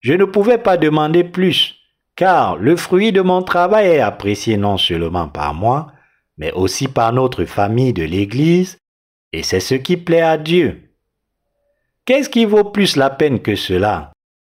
[0.00, 1.76] Je ne pouvais pas demander plus,
[2.16, 5.92] car le fruit de mon travail est apprécié non seulement par moi,
[6.38, 8.78] mais aussi par notre famille de l'Église,
[9.32, 10.90] et c'est ce qui plaît à Dieu.
[12.04, 14.12] Qu'est-ce qui vaut plus la peine que cela?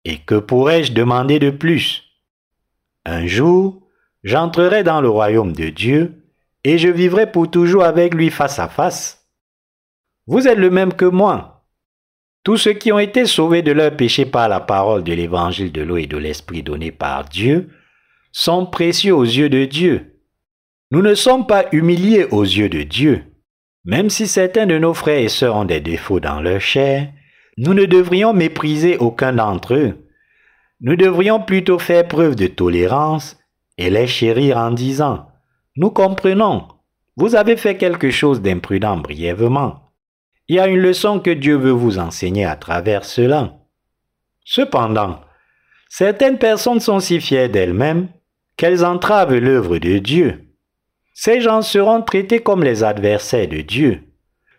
[0.05, 2.05] Et que pourrais-je demander de plus?
[3.05, 3.83] Un jour,
[4.23, 6.23] j'entrerai dans le royaume de Dieu,
[6.63, 9.27] et je vivrai pour toujours avec lui face à face.
[10.29, 11.58] Vous êtes le même que moi,
[12.49, 15.83] tous ceux qui ont été sauvés de leur péché par la parole de l'évangile de
[15.83, 17.69] l'eau et de l'esprit donné par Dieu
[18.33, 20.15] sont précieux aux yeux de Dieu.
[20.91, 23.23] Nous ne sommes pas humiliés aux yeux de Dieu.
[23.85, 27.13] Même si certains de nos frères et sœurs ont des défauts dans leur chair,
[27.59, 30.09] nous ne devrions mépriser aucun d'entre eux.
[30.81, 33.37] Nous devrions plutôt faire preuve de tolérance
[33.77, 35.27] et les chérir en disant,
[35.77, 36.67] Nous comprenons,
[37.15, 39.88] vous avez fait quelque chose d'imprudent brièvement.
[40.49, 43.55] Il y a une leçon que Dieu veut vous enseigner à travers cela.
[44.45, 45.21] Cependant,
[45.91, 48.09] certaines personnes sont si fières d'elles-mêmes
[48.57, 50.47] qu'elles entravent l'œuvre de Dieu.
[51.13, 54.03] Ces gens seront traités comme les adversaires de Dieu.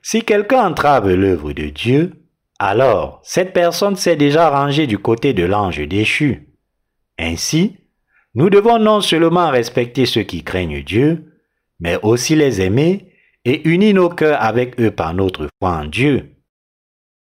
[0.03, 2.13] Si quelqu'un entrave l'œuvre de Dieu,
[2.59, 6.49] alors cette personne s'est déjà rangée du côté de l'ange déchu.
[7.17, 7.77] Ainsi,
[8.35, 11.33] nous devons non seulement respecter ceux qui craignent Dieu,
[11.79, 13.08] mais aussi les aimer
[13.45, 16.35] et unit nos cœurs avec eux par notre foi en Dieu.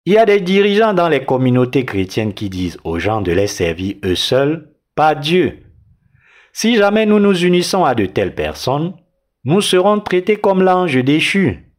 [0.06, 3.48] Il y a des dirigeants dans les communautés chrétiennes qui disent aux gens de les
[3.48, 5.64] servir eux seuls, pas Dieu.
[6.54, 8.94] Si jamais nous nous unissons à de telles personnes,
[9.44, 11.72] nous serons traités comme l'ange déchu.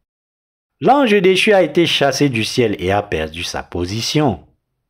[0.81, 4.41] L'ange déchu a été chassé du ciel et a perdu sa position.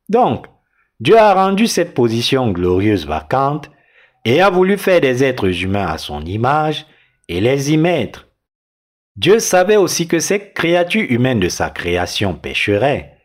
[0.10, 0.48] Donc,
[1.00, 3.70] Dieu a rendu cette position glorieuse vacante
[4.26, 6.86] et a voulu faire des êtres humains à son image
[7.30, 8.26] et les y mettre.
[9.18, 13.18] Dieu savait aussi que ces créatures humaines de sa création pécheraient.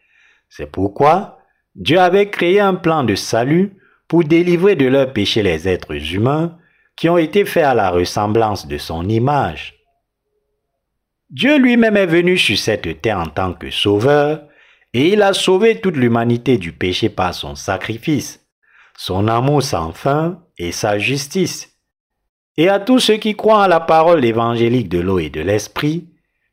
[0.49, 1.39] C'est pourquoi
[1.75, 3.77] Dieu avait créé un plan de salut
[4.09, 6.59] pour délivrer de leurs péchés les êtres humains
[6.97, 9.75] qui ont été faits à la ressemblance de son image.
[11.31, 14.47] Dieu lui-même est venu sur cette terre en tant que sauveur,
[14.93, 18.47] et il a sauvé toute l'humanité du péché par son sacrifice,
[18.97, 21.72] son amour sans fin et sa justice.
[22.57, 26.09] Et à tous ceux qui croient à la parole évangélique de l'eau et de l'esprit,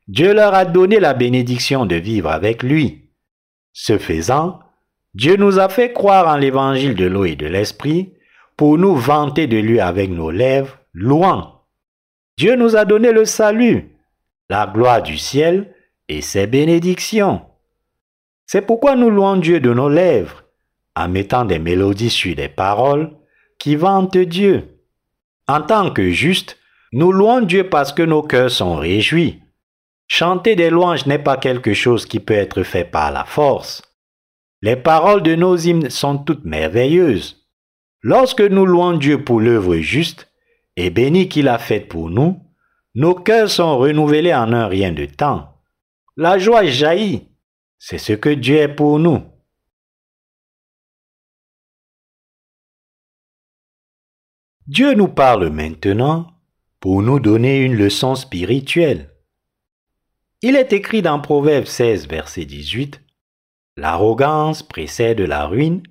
[0.08, 3.10] Dieu leur a donné la bénédiction de vivre avec lui.
[3.72, 4.60] Ce faisant,
[5.14, 8.14] Dieu nous a fait croire en l'évangile de l'eau et de l'esprit
[8.56, 11.62] pour nous vanter de lui avec nos lèvres, louant.
[12.36, 13.90] Dieu nous a donné le salut,
[14.48, 15.74] la gloire du ciel
[16.08, 17.42] et ses bénédictions.
[18.46, 20.44] C'est pourquoi nous louons Dieu de nos lèvres,
[20.96, 23.12] en mettant des mélodies sur des paroles
[23.58, 24.79] qui vantent Dieu.
[25.50, 26.58] En tant que justes,
[26.92, 29.42] nous louons Dieu parce que nos cœurs sont réjouis.
[30.06, 33.82] Chanter des louanges n'est pas quelque chose qui peut être fait par la force.
[34.62, 37.48] Les paroles de nos hymnes sont toutes merveilleuses.
[38.00, 40.30] Lorsque nous louons Dieu pour l'œuvre juste
[40.76, 42.40] et bénie qu'il a faite pour nous,
[42.94, 45.48] nos cœurs sont renouvelés en un rien de temps.
[46.16, 47.26] La joie jaillit.
[47.76, 49.24] C'est ce que Dieu est pour nous.
[54.66, 56.28] Dieu nous parle maintenant
[56.80, 59.10] pour nous donner une leçon spirituelle.
[60.42, 63.00] Il est écrit dans Proverbe 16, verset 18,
[63.76, 65.82] L'arrogance précède la ruine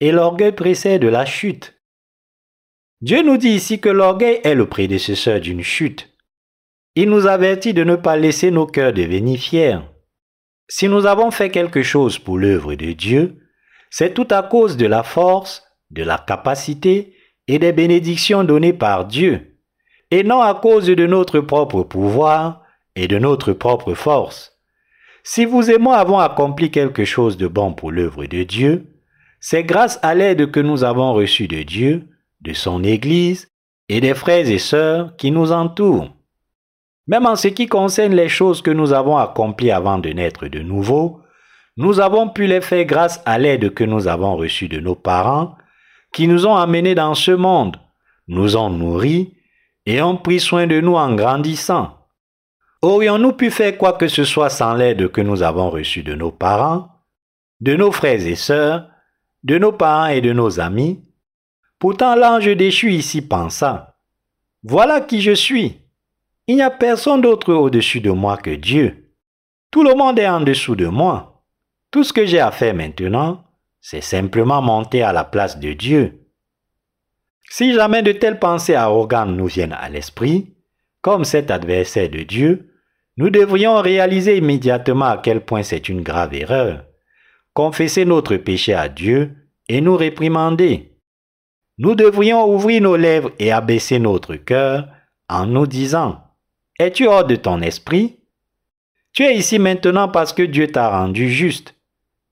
[0.00, 1.74] et l'orgueil précède la chute.
[3.00, 6.10] Dieu nous dit ici que l'orgueil est le prédécesseur d'une chute.
[6.94, 9.78] Il nous avertit de ne pas laisser nos cœurs devenir fiers.
[10.68, 13.38] Si nous avons fait quelque chose pour l'œuvre de Dieu,
[13.90, 17.16] c'est tout à cause de la force, de la capacité
[17.48, 19.58] et des bénédictions données par Dieu,
[20.10, 22.62] et non à cause de notre propre pouvoir
[22.96, 24.58] et de notre propre force.
[25.24, 28.86] Si vous et moi avons accompli quelque chose de bon pour l'œuvre de Dieu,
[29.40, 32.08] c'est grâce à l'aide que nous avons reçue de Dieu,
[32.40, 33.48] de son Église
[33.88, 36.14] et des frères et sœurs qui nous entourent.
[37.06, 40.60] Même en ce qui concerne les choses que nous avons accomplies avant de naître de
[40.60, 41.20] nouveau,
[41.76, 45.56] nous avons pu les faire grâce à l'aide que nous avons reçue de nos parents,
[46.12, 47.78] qui nous ont amenés dans ce monde,
[48.28, 49.34] nous ont nourris
[49.86, 51.98] et ont pris soin de nous en grandissant.
[52.82, 56.32] Aurions-nous pu faire quoi que ce soit sans l'aide que nous avons reçue de nos
[56.32, 56.88] parents,
[57.60, 58.88] de nos frères et sœurs,
[59.44, 61.00] de nos parents et de nos amis?
[61.78, 63.96] Pourtant l'ange déchu ici pensa,
[64.62, 65.78] Voilà qui je suis.
[66.46, 69.14] Il n'y a personne d'autre au-dessus de moi que Dieu.
[69.70, 71.44] Tout le monde est en dessous de moi.
[71.90, 73.44] Tout ce que j'ai à faire maintenant,
[73.82, 76.20] c'est simplement monter à la place de Dieu.
[77.50, 80.54] Si jamais de telles pensées arrogantes nous viennent à l'esprit,
[81.02, 82.70] comme cet adversaire de Dieu,
[83.18, 86.84] nous devrions réaliser immédiatement à quel point c'est une grave erreur,
[87.52, 89.34] confesser notre péché à Dieu
[89.68, 90.96] et nous réprimander.
[91.76, 94.88] Nous devrions ouvrir nos lèvres et abaisser notre cœur
[95.28, 96.22] en nous disant
[96.78, 98.20] es-tu hors de ton esprit?
[99.12, 101.74] Tu es ici maintenant parce que Dieu t'a rendu juste.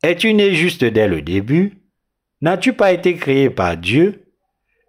[0.02, 1.82] Es-tu né juste dès le début
[2.40, 4.24] N'as-tu pas été créé par Dieu?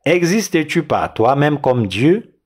[0.06, 2.40] Existes-tu par toi-même comme Dieu?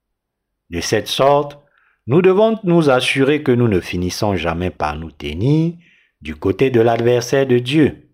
[0.72, 1.59] De cette sorte,
[2.07, 5.74] nous devons nous assurer que nous ne finissons jamais par nous tenir
[6.22, 8.09] du côté de l'adversaire de Dieu.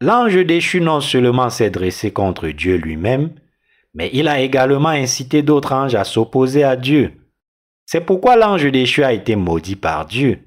[0.00, 3.34] L'ange déchu non seulement s'est dressé contre Dieu lui-même,
[3.94, 7.12] mais il a également incité d'autres anges à s'opposer à Dieu.
[7.84, 10.40] C'est pourquoi l'ange déchu a été maudit par Dieu.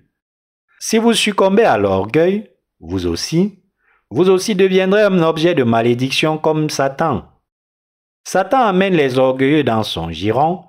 [0.79, 2.49] Si vous succombez à l'orgueil,
[2.87, 3.59] vous aussi,
[4.09, 7.25] vous aussi deviendrez un objet de malédiction comme Satan.
[8.23, 10.65] Satan amène les orgueilleux dans son giron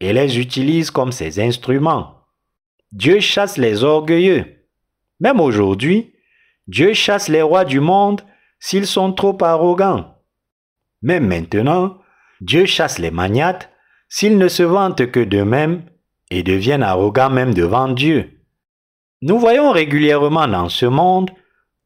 [0.00, 2.14] et les utilise comme ses instruments.
[2.92, 4.46] Dieu chasse les orgueilleux.
[5.20, 6.14] Même aujourd'hui,
[6.66, 8.22] Dieu chasse les rois du monde
[8.60, 10.14] s'ils sont trop arrogants.
[11.02, 11.98] Même maintenant,
[12.40, 13.70] Dieu chasse les magnates
[14.08, 15.82] s'ils ne se vantent que d'eux-mêmes
[16.30, 18.40] et deviennent arrogants même devant Dieu.
[19.20, 21.30] Nous voyons régulièrement dans ce monde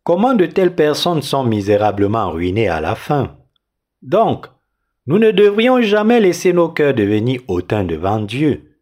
[0.05, 3.37] comment de telles personnes sont misérablement ruinées à la fin?
[4.03, 4.47] Donc,
[5.07, 8.79] nous ne devrions jamais laisser nos cœurs devenir hautains devant Dieu.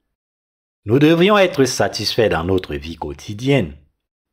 [0.85, 3.75] Nous devrions être satisfaits dans notre vie quotidienne.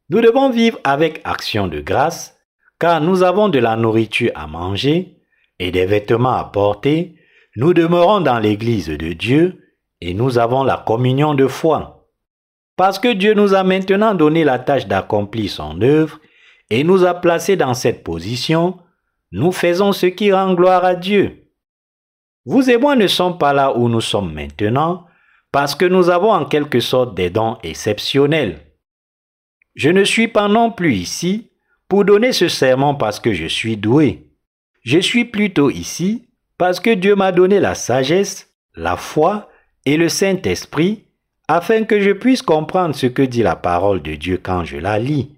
[0.10, 2.38] Nous devons vivre avec action de grâce,
[2.80, 5.18] car nous avons de la nourriture à manger
[5.60, 7.16] et des vêtements à porter,
[7.56, 9.64] nous demeurons dans l'Église de Dieu
[10.00, 12.08] et nous avons la communion de foi.
[12.76, 16.20] Parce que Dieu nous a maintenant donné la tâche d'accomplir son œuvre
[16.70, 18.78] et nous a placés dans cette position,
[19.32, 21.47] nous faisons ce qui rend gloire à Dieu.
[22.45, 25.05] Vous et moi ne sommes pas là où nous sommes maintenant
[25.51, 28.59] parce que nous avons en quelque sorte des dons exceptionnels.
[29.76, 31.51] Je ne suis pas non plus ici
[31.88, 34.32] pour donner ce serment parce que je suis doué.
[34.84, 39.49] Je suis plutôt ici parce que Dieu m'a donné la sagesse, la foi
[39.86, 41.05] et le Saint-Esprit
[41.47, 44.99] afin que je puisse comprendre ce que dit la parole de Dieu quand je la
[44.99, 45.37] lis.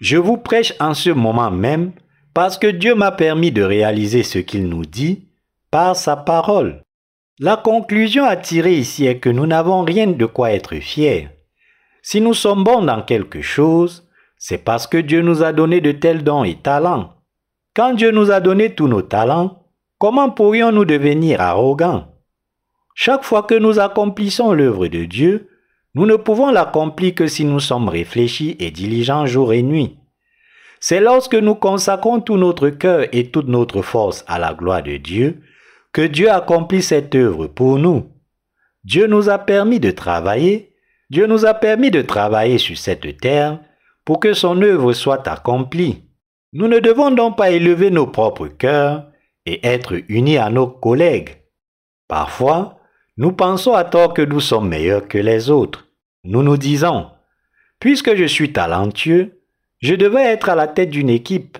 [0.00, 1.92] Je vous prêche en ce moment même
[2.34, 5.28] parce que Dieu m'a permis de réaliser ce qu'il nous dit
[5.70, 6.82] par sa parole.
[7.38, 11.28] La conclusion à tirer ici est que nous n'avons rien de quoi être fiers.
[12.02, 14.06] Si nous sommes bons dans quelque chose,
[14.38, 17.14] c'est parce que Dieu nous a donné de tels dons et talents.
[17.74, 19.64] Quand Dieu nous a donné tous nos talents,
[19.98, 22.08] comment pourrions-nous devenir arrogants?
[22.94, 25.50] Chaque fois que nous accomplissons l'œuvre de Dieu,
[25.96, 29.96] nous ne pouvons l'accomplir que si nous sommes réfléchis et diligents jour et nuit.
[30.78, 34.98] C'est lorsque nous consacrons tout notre cœur et toute notre force à la gloire de
[34.98, 35.40] Dieu
[35.94, 38.10] que Dieu accomplit cette œuvre pour nous.
[38.84, 40.74] Dieu nous a permis de travailler
[41.08, 43.60] Dieu nous a permis de travailler sur cette terre
[44.04, 46.04] pour que son œuvre soit accomplie.
[46.52, 49.06] Nous ne devons donc pas élever nos propres cœurs
[49.46, 51.42] et être unis à nos collègues.
[52.06, 52.75] Parfois,
[53.16, 55.88] nous pensons à tort que nous sommes meilleurs que les autres.
[56.24, 57.10] Nous nous disons,
[57.80, 59.40] puisque je suis talentueux,
[59.80, 61.58] je devais être à la tête d'une équipe.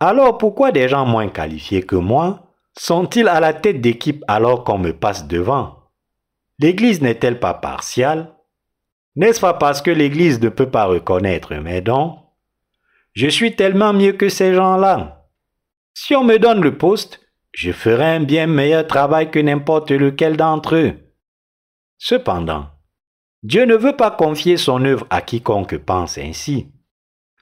[0.00, 2.46] Alors pourquoi des gens moins qualifiés que moi
[2.78, 5.76] sont-ils à la tête d'équipe alors qu'on me passe devant?
[6.58, 8.34] L'Église n'est-elle pas partiale?
[9.16, 12.18] N'est-ce pas parce que l'Église ne peut pas reconnaître mes dons?
[13.12, 15.28] Je suis tellement mieux que ces gens-là.
[15.94, 17.20] Si on me donne le poste,
[17.52, 20.94] je ferai un bien meilleur travail que n'importe lequel d'entre eux.
[21.98, 22.66] Cependant,
[23.42, 26.68] Dieu ne veut pas confier son œuvre à quiconque pense ainsi.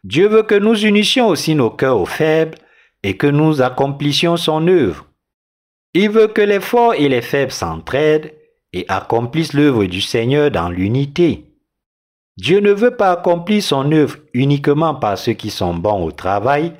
[0.04, 2.56] Dieu veut que nous unissions aussi nos cœurs aux faibles
[3.02, 5.06] et que nous accomplissions son œuvre.
[5.94, 8.32] Il veut que les forts et les faibles s'entraident
[8.72, 11.44] et accomplissent l'œuvre du Seigneur dans l'unité.
[12.36, 16.72] Dieu ne veut pas accomplir son œuvre uniquement par ceux qui sont bons au travail,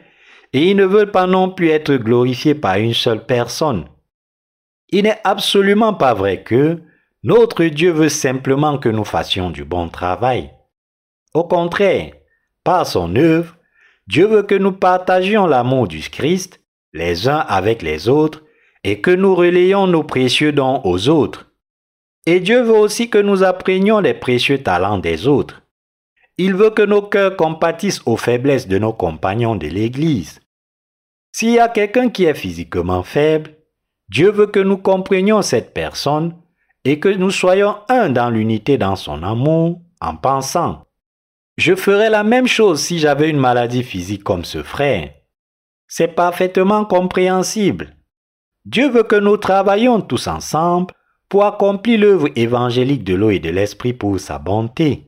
[0.53, 3.87] et il ne veut pas non plus être glorifié par une seule personne.
[4.91, 6.81] Il n'est absolument pas vrai que
[7.23, 10.51] notre Dieu veut simplement que nous fassions du bon travail.
[11.35, 12.13] Au contraire,
[12.65, 13.57] par son œuvre,
[14.07, 16.61] Dieu veut que nous partagions l'amour du Christ
[16.95, 18.43] les uns avec les autres
[18.85, 21.51] et que nous relayions nos précieux dons aux autres.
[22.25, 25.63] Et Dieu veut aussi que nous apprenions les précieux talents des autres.
[26.41, 30.41] Il veut que nos cœurs compatissent aux faiblesses de nos compagnons de l'Église.
[31.32, 33.57] S'il y a quelqu'un qui est physiquement faible,
[34.09, 36.36] Dieu veut que nous comprenions cette personne
[36.84, 40.86] et que nous soyons un dans l'unité dans son amour en pensant.
[41.57, 45.11] Je ferais la même chose si j'avais une maladie physique comme ce frère.
[45.89, 47.97] C'est parfaitement compréhensible.
[48.64, 50.95] Dieu veut que nous travaillions tous ensemble
[51.28, 55.08] pour accomplir l'œuvre évangélique de l'eau et de l'esprit pour sa bonté.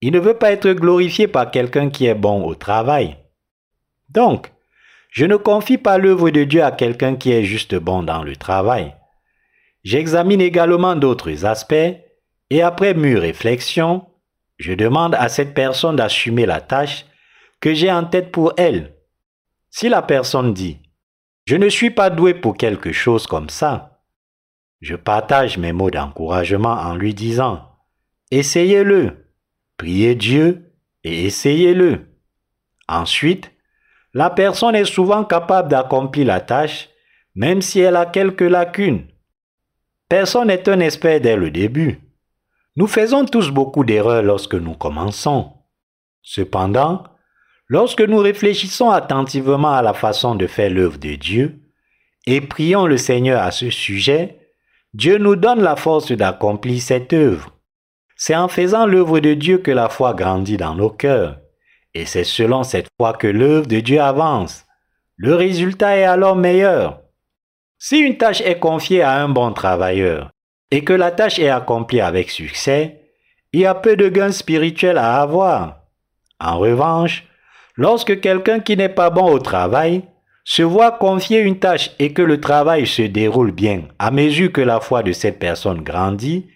[0.00, 3.16] Il ne veut pas être glorifié par quelqu'un qui est bon au travail.
[4.08, 4.52] Donc,
[5.10, 8.36] je ne confie pas l'œuvre de Dieu à quelqu'un qui est juste bon dans le
[8.36, 8.94] travail.
[9.82, 11.74] J'examine également d'autres aspects
[12.50, 14.06] et après mûre réflexion,
[14.58, 17.06] je demande à cette personne d'assumer la tâche
[17.60, 18.94] que j'ai en tête pour elle.
[19.70, 20.78] Si la personne dit⁇
[21.46, 23.90] Je ne suis pas doué pour quelque chose comme ça⁇
[24.80, 27.68] je partage mes mots d'encouragement en lui disant,
[28.30, 29.27] essayez-le,
[29.78, 30.74] priez Dieu
[31.04, 32.06] et essayez-le.
[32.86, 33.50] Ensuite,
[34.12, 36.90] la personne est souvent capable d'accomplir la tâche,
[37.34, 39.06] même si elle a quelques lacunes.
[40.08, 42.00] Personne n'est un expert dès le début.
[42.76, 45.52] Nous faisons tous beaucoup d'erreurs lorsque nous commençons.
[46.22, 47.04] Cependant,
[47.68, 51.60] lorsque nous réfléchissons attentivement à la façon de faire l'œuvre de Dieu
[52.26, 54.52] et prions le Seigneur à ce sujet,
[54.94, 57.57] Dieu nous donne la force d'accomplir cette œuvre.
[58.20, 61.38] C'est en faisant l'œuvre de Dieu que la foi grandit dans nos cœurs.
[61.94, 64.66] Et c'est selon cette foi que l'œuvre de Dieu avance.
[65.16, 67.00] Le résultat est alors meilleur.
[67.78, 70.32] Si une tâche est confiée à un bon travailleur
[70.72, 73.02] et que la tâche est accomplie avec succès,
[73.52, 75.82] il y a peu de gains spirituels à avoir.
[76.40, 77.24] En revanche,
[77.76, 80.02] lorsque quelqu'un qui n'est pas bon au travail
[80.44, 84.60] se voit confier une tâche et que le travail se déroule bien à mesure que
[84.60, 86.48] la foi de cette personne grandit,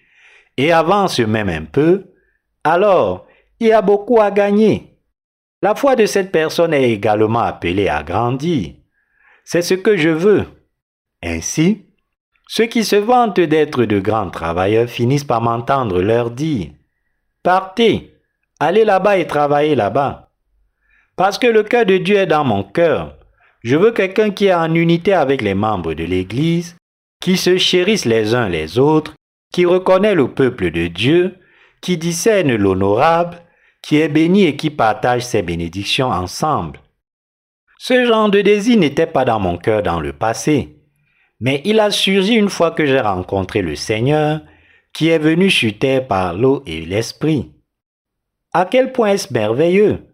[0.57, 2.13] et avance même un peu,
[2.65, 3.27] alors
[3.61, 4.99] il y a beaucoup à gagner.
[5.63, 8.75] La foi de cette personne est également appelée à grandir.
[9.45, 10.47] C'est ce que je veux.
[11.23, 11.87] Ainsi,
[12.49, 16.71] ceux qui se vantent d'être de grands travailleurs finissent par m'entendre leur dire
[17.43, 18.15] Partez,
[18.59, 20.31] allez là-bas et travaillez là-bas.
[21.17, 23.17] Parce que le cœur de Dieu est dans mon cœur.
[23.63, 26.77] Je veux quelqu'un qui est en unité avec les membres de l'Église,
[27.21, 29.15] qui se chérissent les uns les autres,
[29.53, 31.37] qui reconnaît le peuple de Dieu,
[31.81, 33.43] qui discerne l'honorable,
[33.83, 36.81] qui est béni et qui partage ses bénédictions ensemble.
[37.79, 40.79] Ce genre de désir n'était pas dans mon cœur dans le passé,
[41.41, 44.41] mais il a surgi une fois que j'ai rencontré le Seigneur,
[44.93, 47.51] qui est venu sur terre par l'eau et l'esprit.
[48.53, 50.07] À quel point est-ce merveilleux?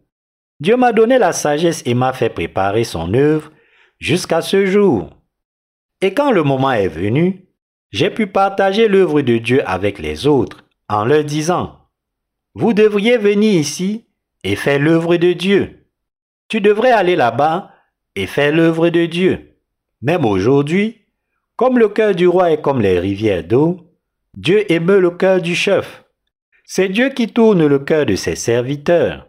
[0.61, 3.53] Dieu m'a donné la sagesse et m'a fait préparer son œuvre
[3.99, 5.11] jusqu'à ce jour.
[6.01, 7.48] Et quand le moment est venu,
[7.91, 11.78] j'ai pu partager l'œuvre de Dieu avec les autres en leur disant,
[12.55, 14.07] Vous devriez venir ici
[14.45, 15.86] et faire l'œuvre de Dieu.
[16.49, 17.70] Tu devrais aller là-bas
[18.14, 19.55] et faire l'œuvre de Dieu.
[20.03, 21.03] Même aujourd'hui,
[21.57, 23.89] comme le cœur du roi est comme les rivières d'eau,
[24.36, 26.05] Dieu émeut le cœur du chef.
[26.64, 29.26] C'est Dieu qui tourne le cœur de ses serviteurs.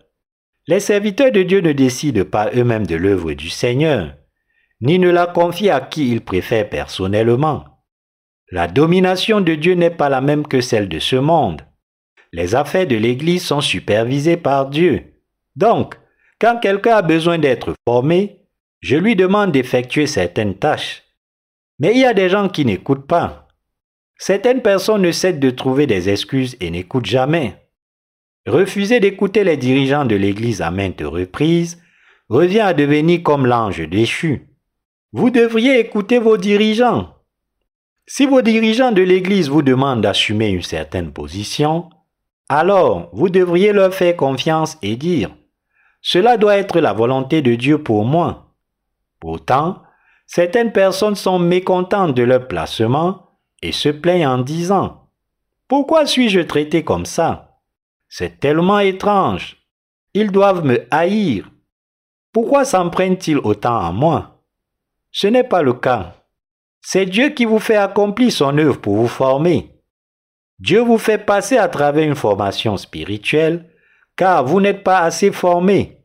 [0.68, 4.14] Les serviteurs de Dieu ne décident pas eux-mêmes de l'œuvre du Seigneur,
[4.82, 7.69] ni ne la confient à qui ils préfèrent personnellement.
[8.52, 11.62] La domination de Dieu n'est pas la même que celle de ce monde.
[12.32, 15.14] Les affaires de l'Église sont supervisées par Dieu.
[15.56, 16.00] Donc,
[16.40, 18.48] quand quelqu'un a besoin d'être formé,
[18.82, 21.04] je lui demande d'effectuer certaines tâches.
[21.80, 23.48] Mais il y a des gens qui n'écoutent pas.
[24.18, 27.56] Certaines personnes ne cessent de trouver des excuses et n'écoutent jamais.
[28.48, 31.82] Refuser d'écouter les dirigeants de l'Église à maintes reprises
[32.30, 34.48] revient à devenir comme l'ange déchu.
[35.12, 37.19] Vous devriez écouter vos dirigeants.
[38.12, 41.92] Si vos dirigeants de l'Église vous demandent d'assumer une certaine position,
[42.50, 45.30] alors vous devriez leur faire confiance et dire,
[46.02, 48.56] Cela doit être la volonté de Dieu pour moi.
[49.20, 49.84] Pourtant,
[50.26, 53.28] certaines personnes sont mécontentes de leur placement
[53.62, 55.08] et se plaignent en disant,
[55.68, 57.60] Pourquoi suis-je traité comme ça?
[58.08, 59.58] C'est tellement étrange.
[60.16, 61.48] Ils doivent me haïr.
[62.34, 64.42] Pourquoi s'en prennent-ils autant à moi?
[65.12, 66.19] Ce n'est pas le cas.
[66.82, 69.76] C'est Dieu qui vous fait accomplir son œuvre pour vous former.
[70.60, 73.70] Dieu vous fait passer à travers une formation spirituelle,
[74.16, 76.04] car vous n'êtes pas assez formé.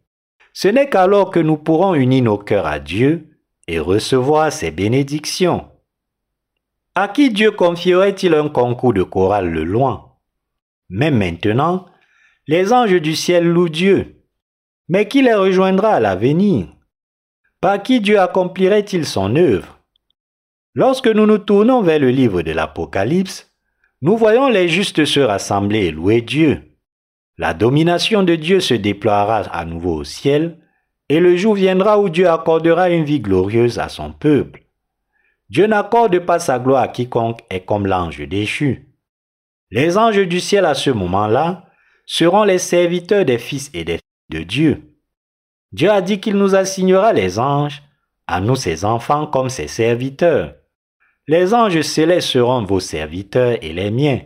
[0.53, 3.29] Ce n'est qu'alors que nous pourrons unir nos cœurs à Dieu
[3.67, 5.69] et recevoir ses bénédictions.
[6.95, 10.13] À qui Dieu confierait-il un concours de chorale le loin?
[10.89, 11.87] Mais maintenant,
[12.47, 14.23] les anges du ciel louent Dieu.
[14.89, 16.69] Mais qui les rejoindra à l'avenir?
[17.61, 19.74] Par qui Dieu accomplirait-il son œuvre?
[20.77, 23.53] Lorsque nous nous tournons vers le livre de l'Apocalypse,
[24.03, 26.63] nous voyons les justes se rassembler et louer Dieu.
[27.39, 30.59] La domination de Dieu se déploiera à nouveau au ciel,
[31.09, 34.65] et le jour viendra où Dieu accordera une vie glorieuse à son peuple.
[35.49, 38.89] Dieu n'accorde pas sa gloire à quiconque est comme l'ange déchu.
[39.71, 41.67] Les anges du ciel à ce moment-là
[42.05, 44.99] seront les serviteurs des fils et des filles de Dieu.
[45.71, 47.83] Dieu a dit qu'il nous assignera les anges,
[48.27, 50.55] à nous ses enfants comme ses serviteurs.
[51.27, 54.21] Les anges célestes seront vos serviteurs et les miens.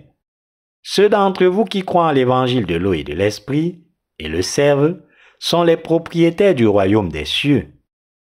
[0.83, 3.85] Ceux d'entre vous qui croient en l'évangile de l'eau et de l'esprit
[4.19, 4.99] et le servent
[5.39, 7.73] sont les propriétaires du royaume des cieux.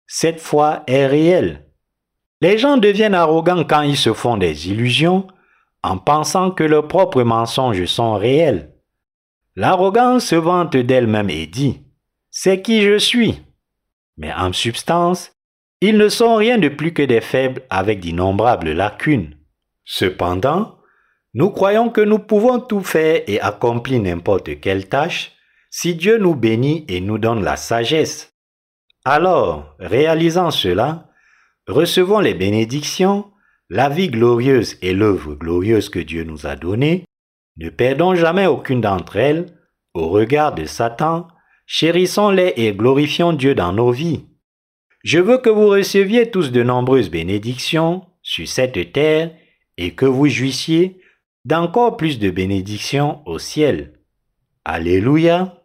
[0.07, 1.67] Cette foi est réelle.
[2.41, 5.27] Les gens deviennent arrogants quand ils se font des illusions
[5.83, 8.73] en pensant que leurs propres mensonges sont réels.
[9.57, 11.83] L'arrogance se vante d'elle-même et dit,
[12.31, 13.43] C'est qui je suis?
[14.17, 15.33] Mais en substance,
[15.81, 19.37] ils ne sont rien de plus que des faibles avec d'innombrables lacunes.
[19.85, 20.79] Cependant,
[21.33, 25.33] nous croyons que nous pouvons tout faire et accomplir n'importe quelle tâche
[25.71, 28.35] si Dieu nous bénit et nous donne la sagesse.
[29.05, 31.09] Alors, réalisant cela,
[31.67, 33.31] recevons les bénédictions,
[33.69, 37.05] la vie glorieuse et l'œuvre glorieuse que Dieu nous a donnée,
[37.57, 39.47] ne perdons jamais aucune d'entre elles.
[39.95, 41.29] Au regard de Satan,
[41.67, 44.27] chérissons-les et glorifions Dieu dans nos vies.
[45.03, 49.35] Je veux que vous receviez tous de nombreuses bénédictions sur cette terre
[49.79, 51.01] et que vous jouissiez
[51.45, 53.95] d'encore plus de bénédictions au ciel.
[54.65, 55.60] Alléluia.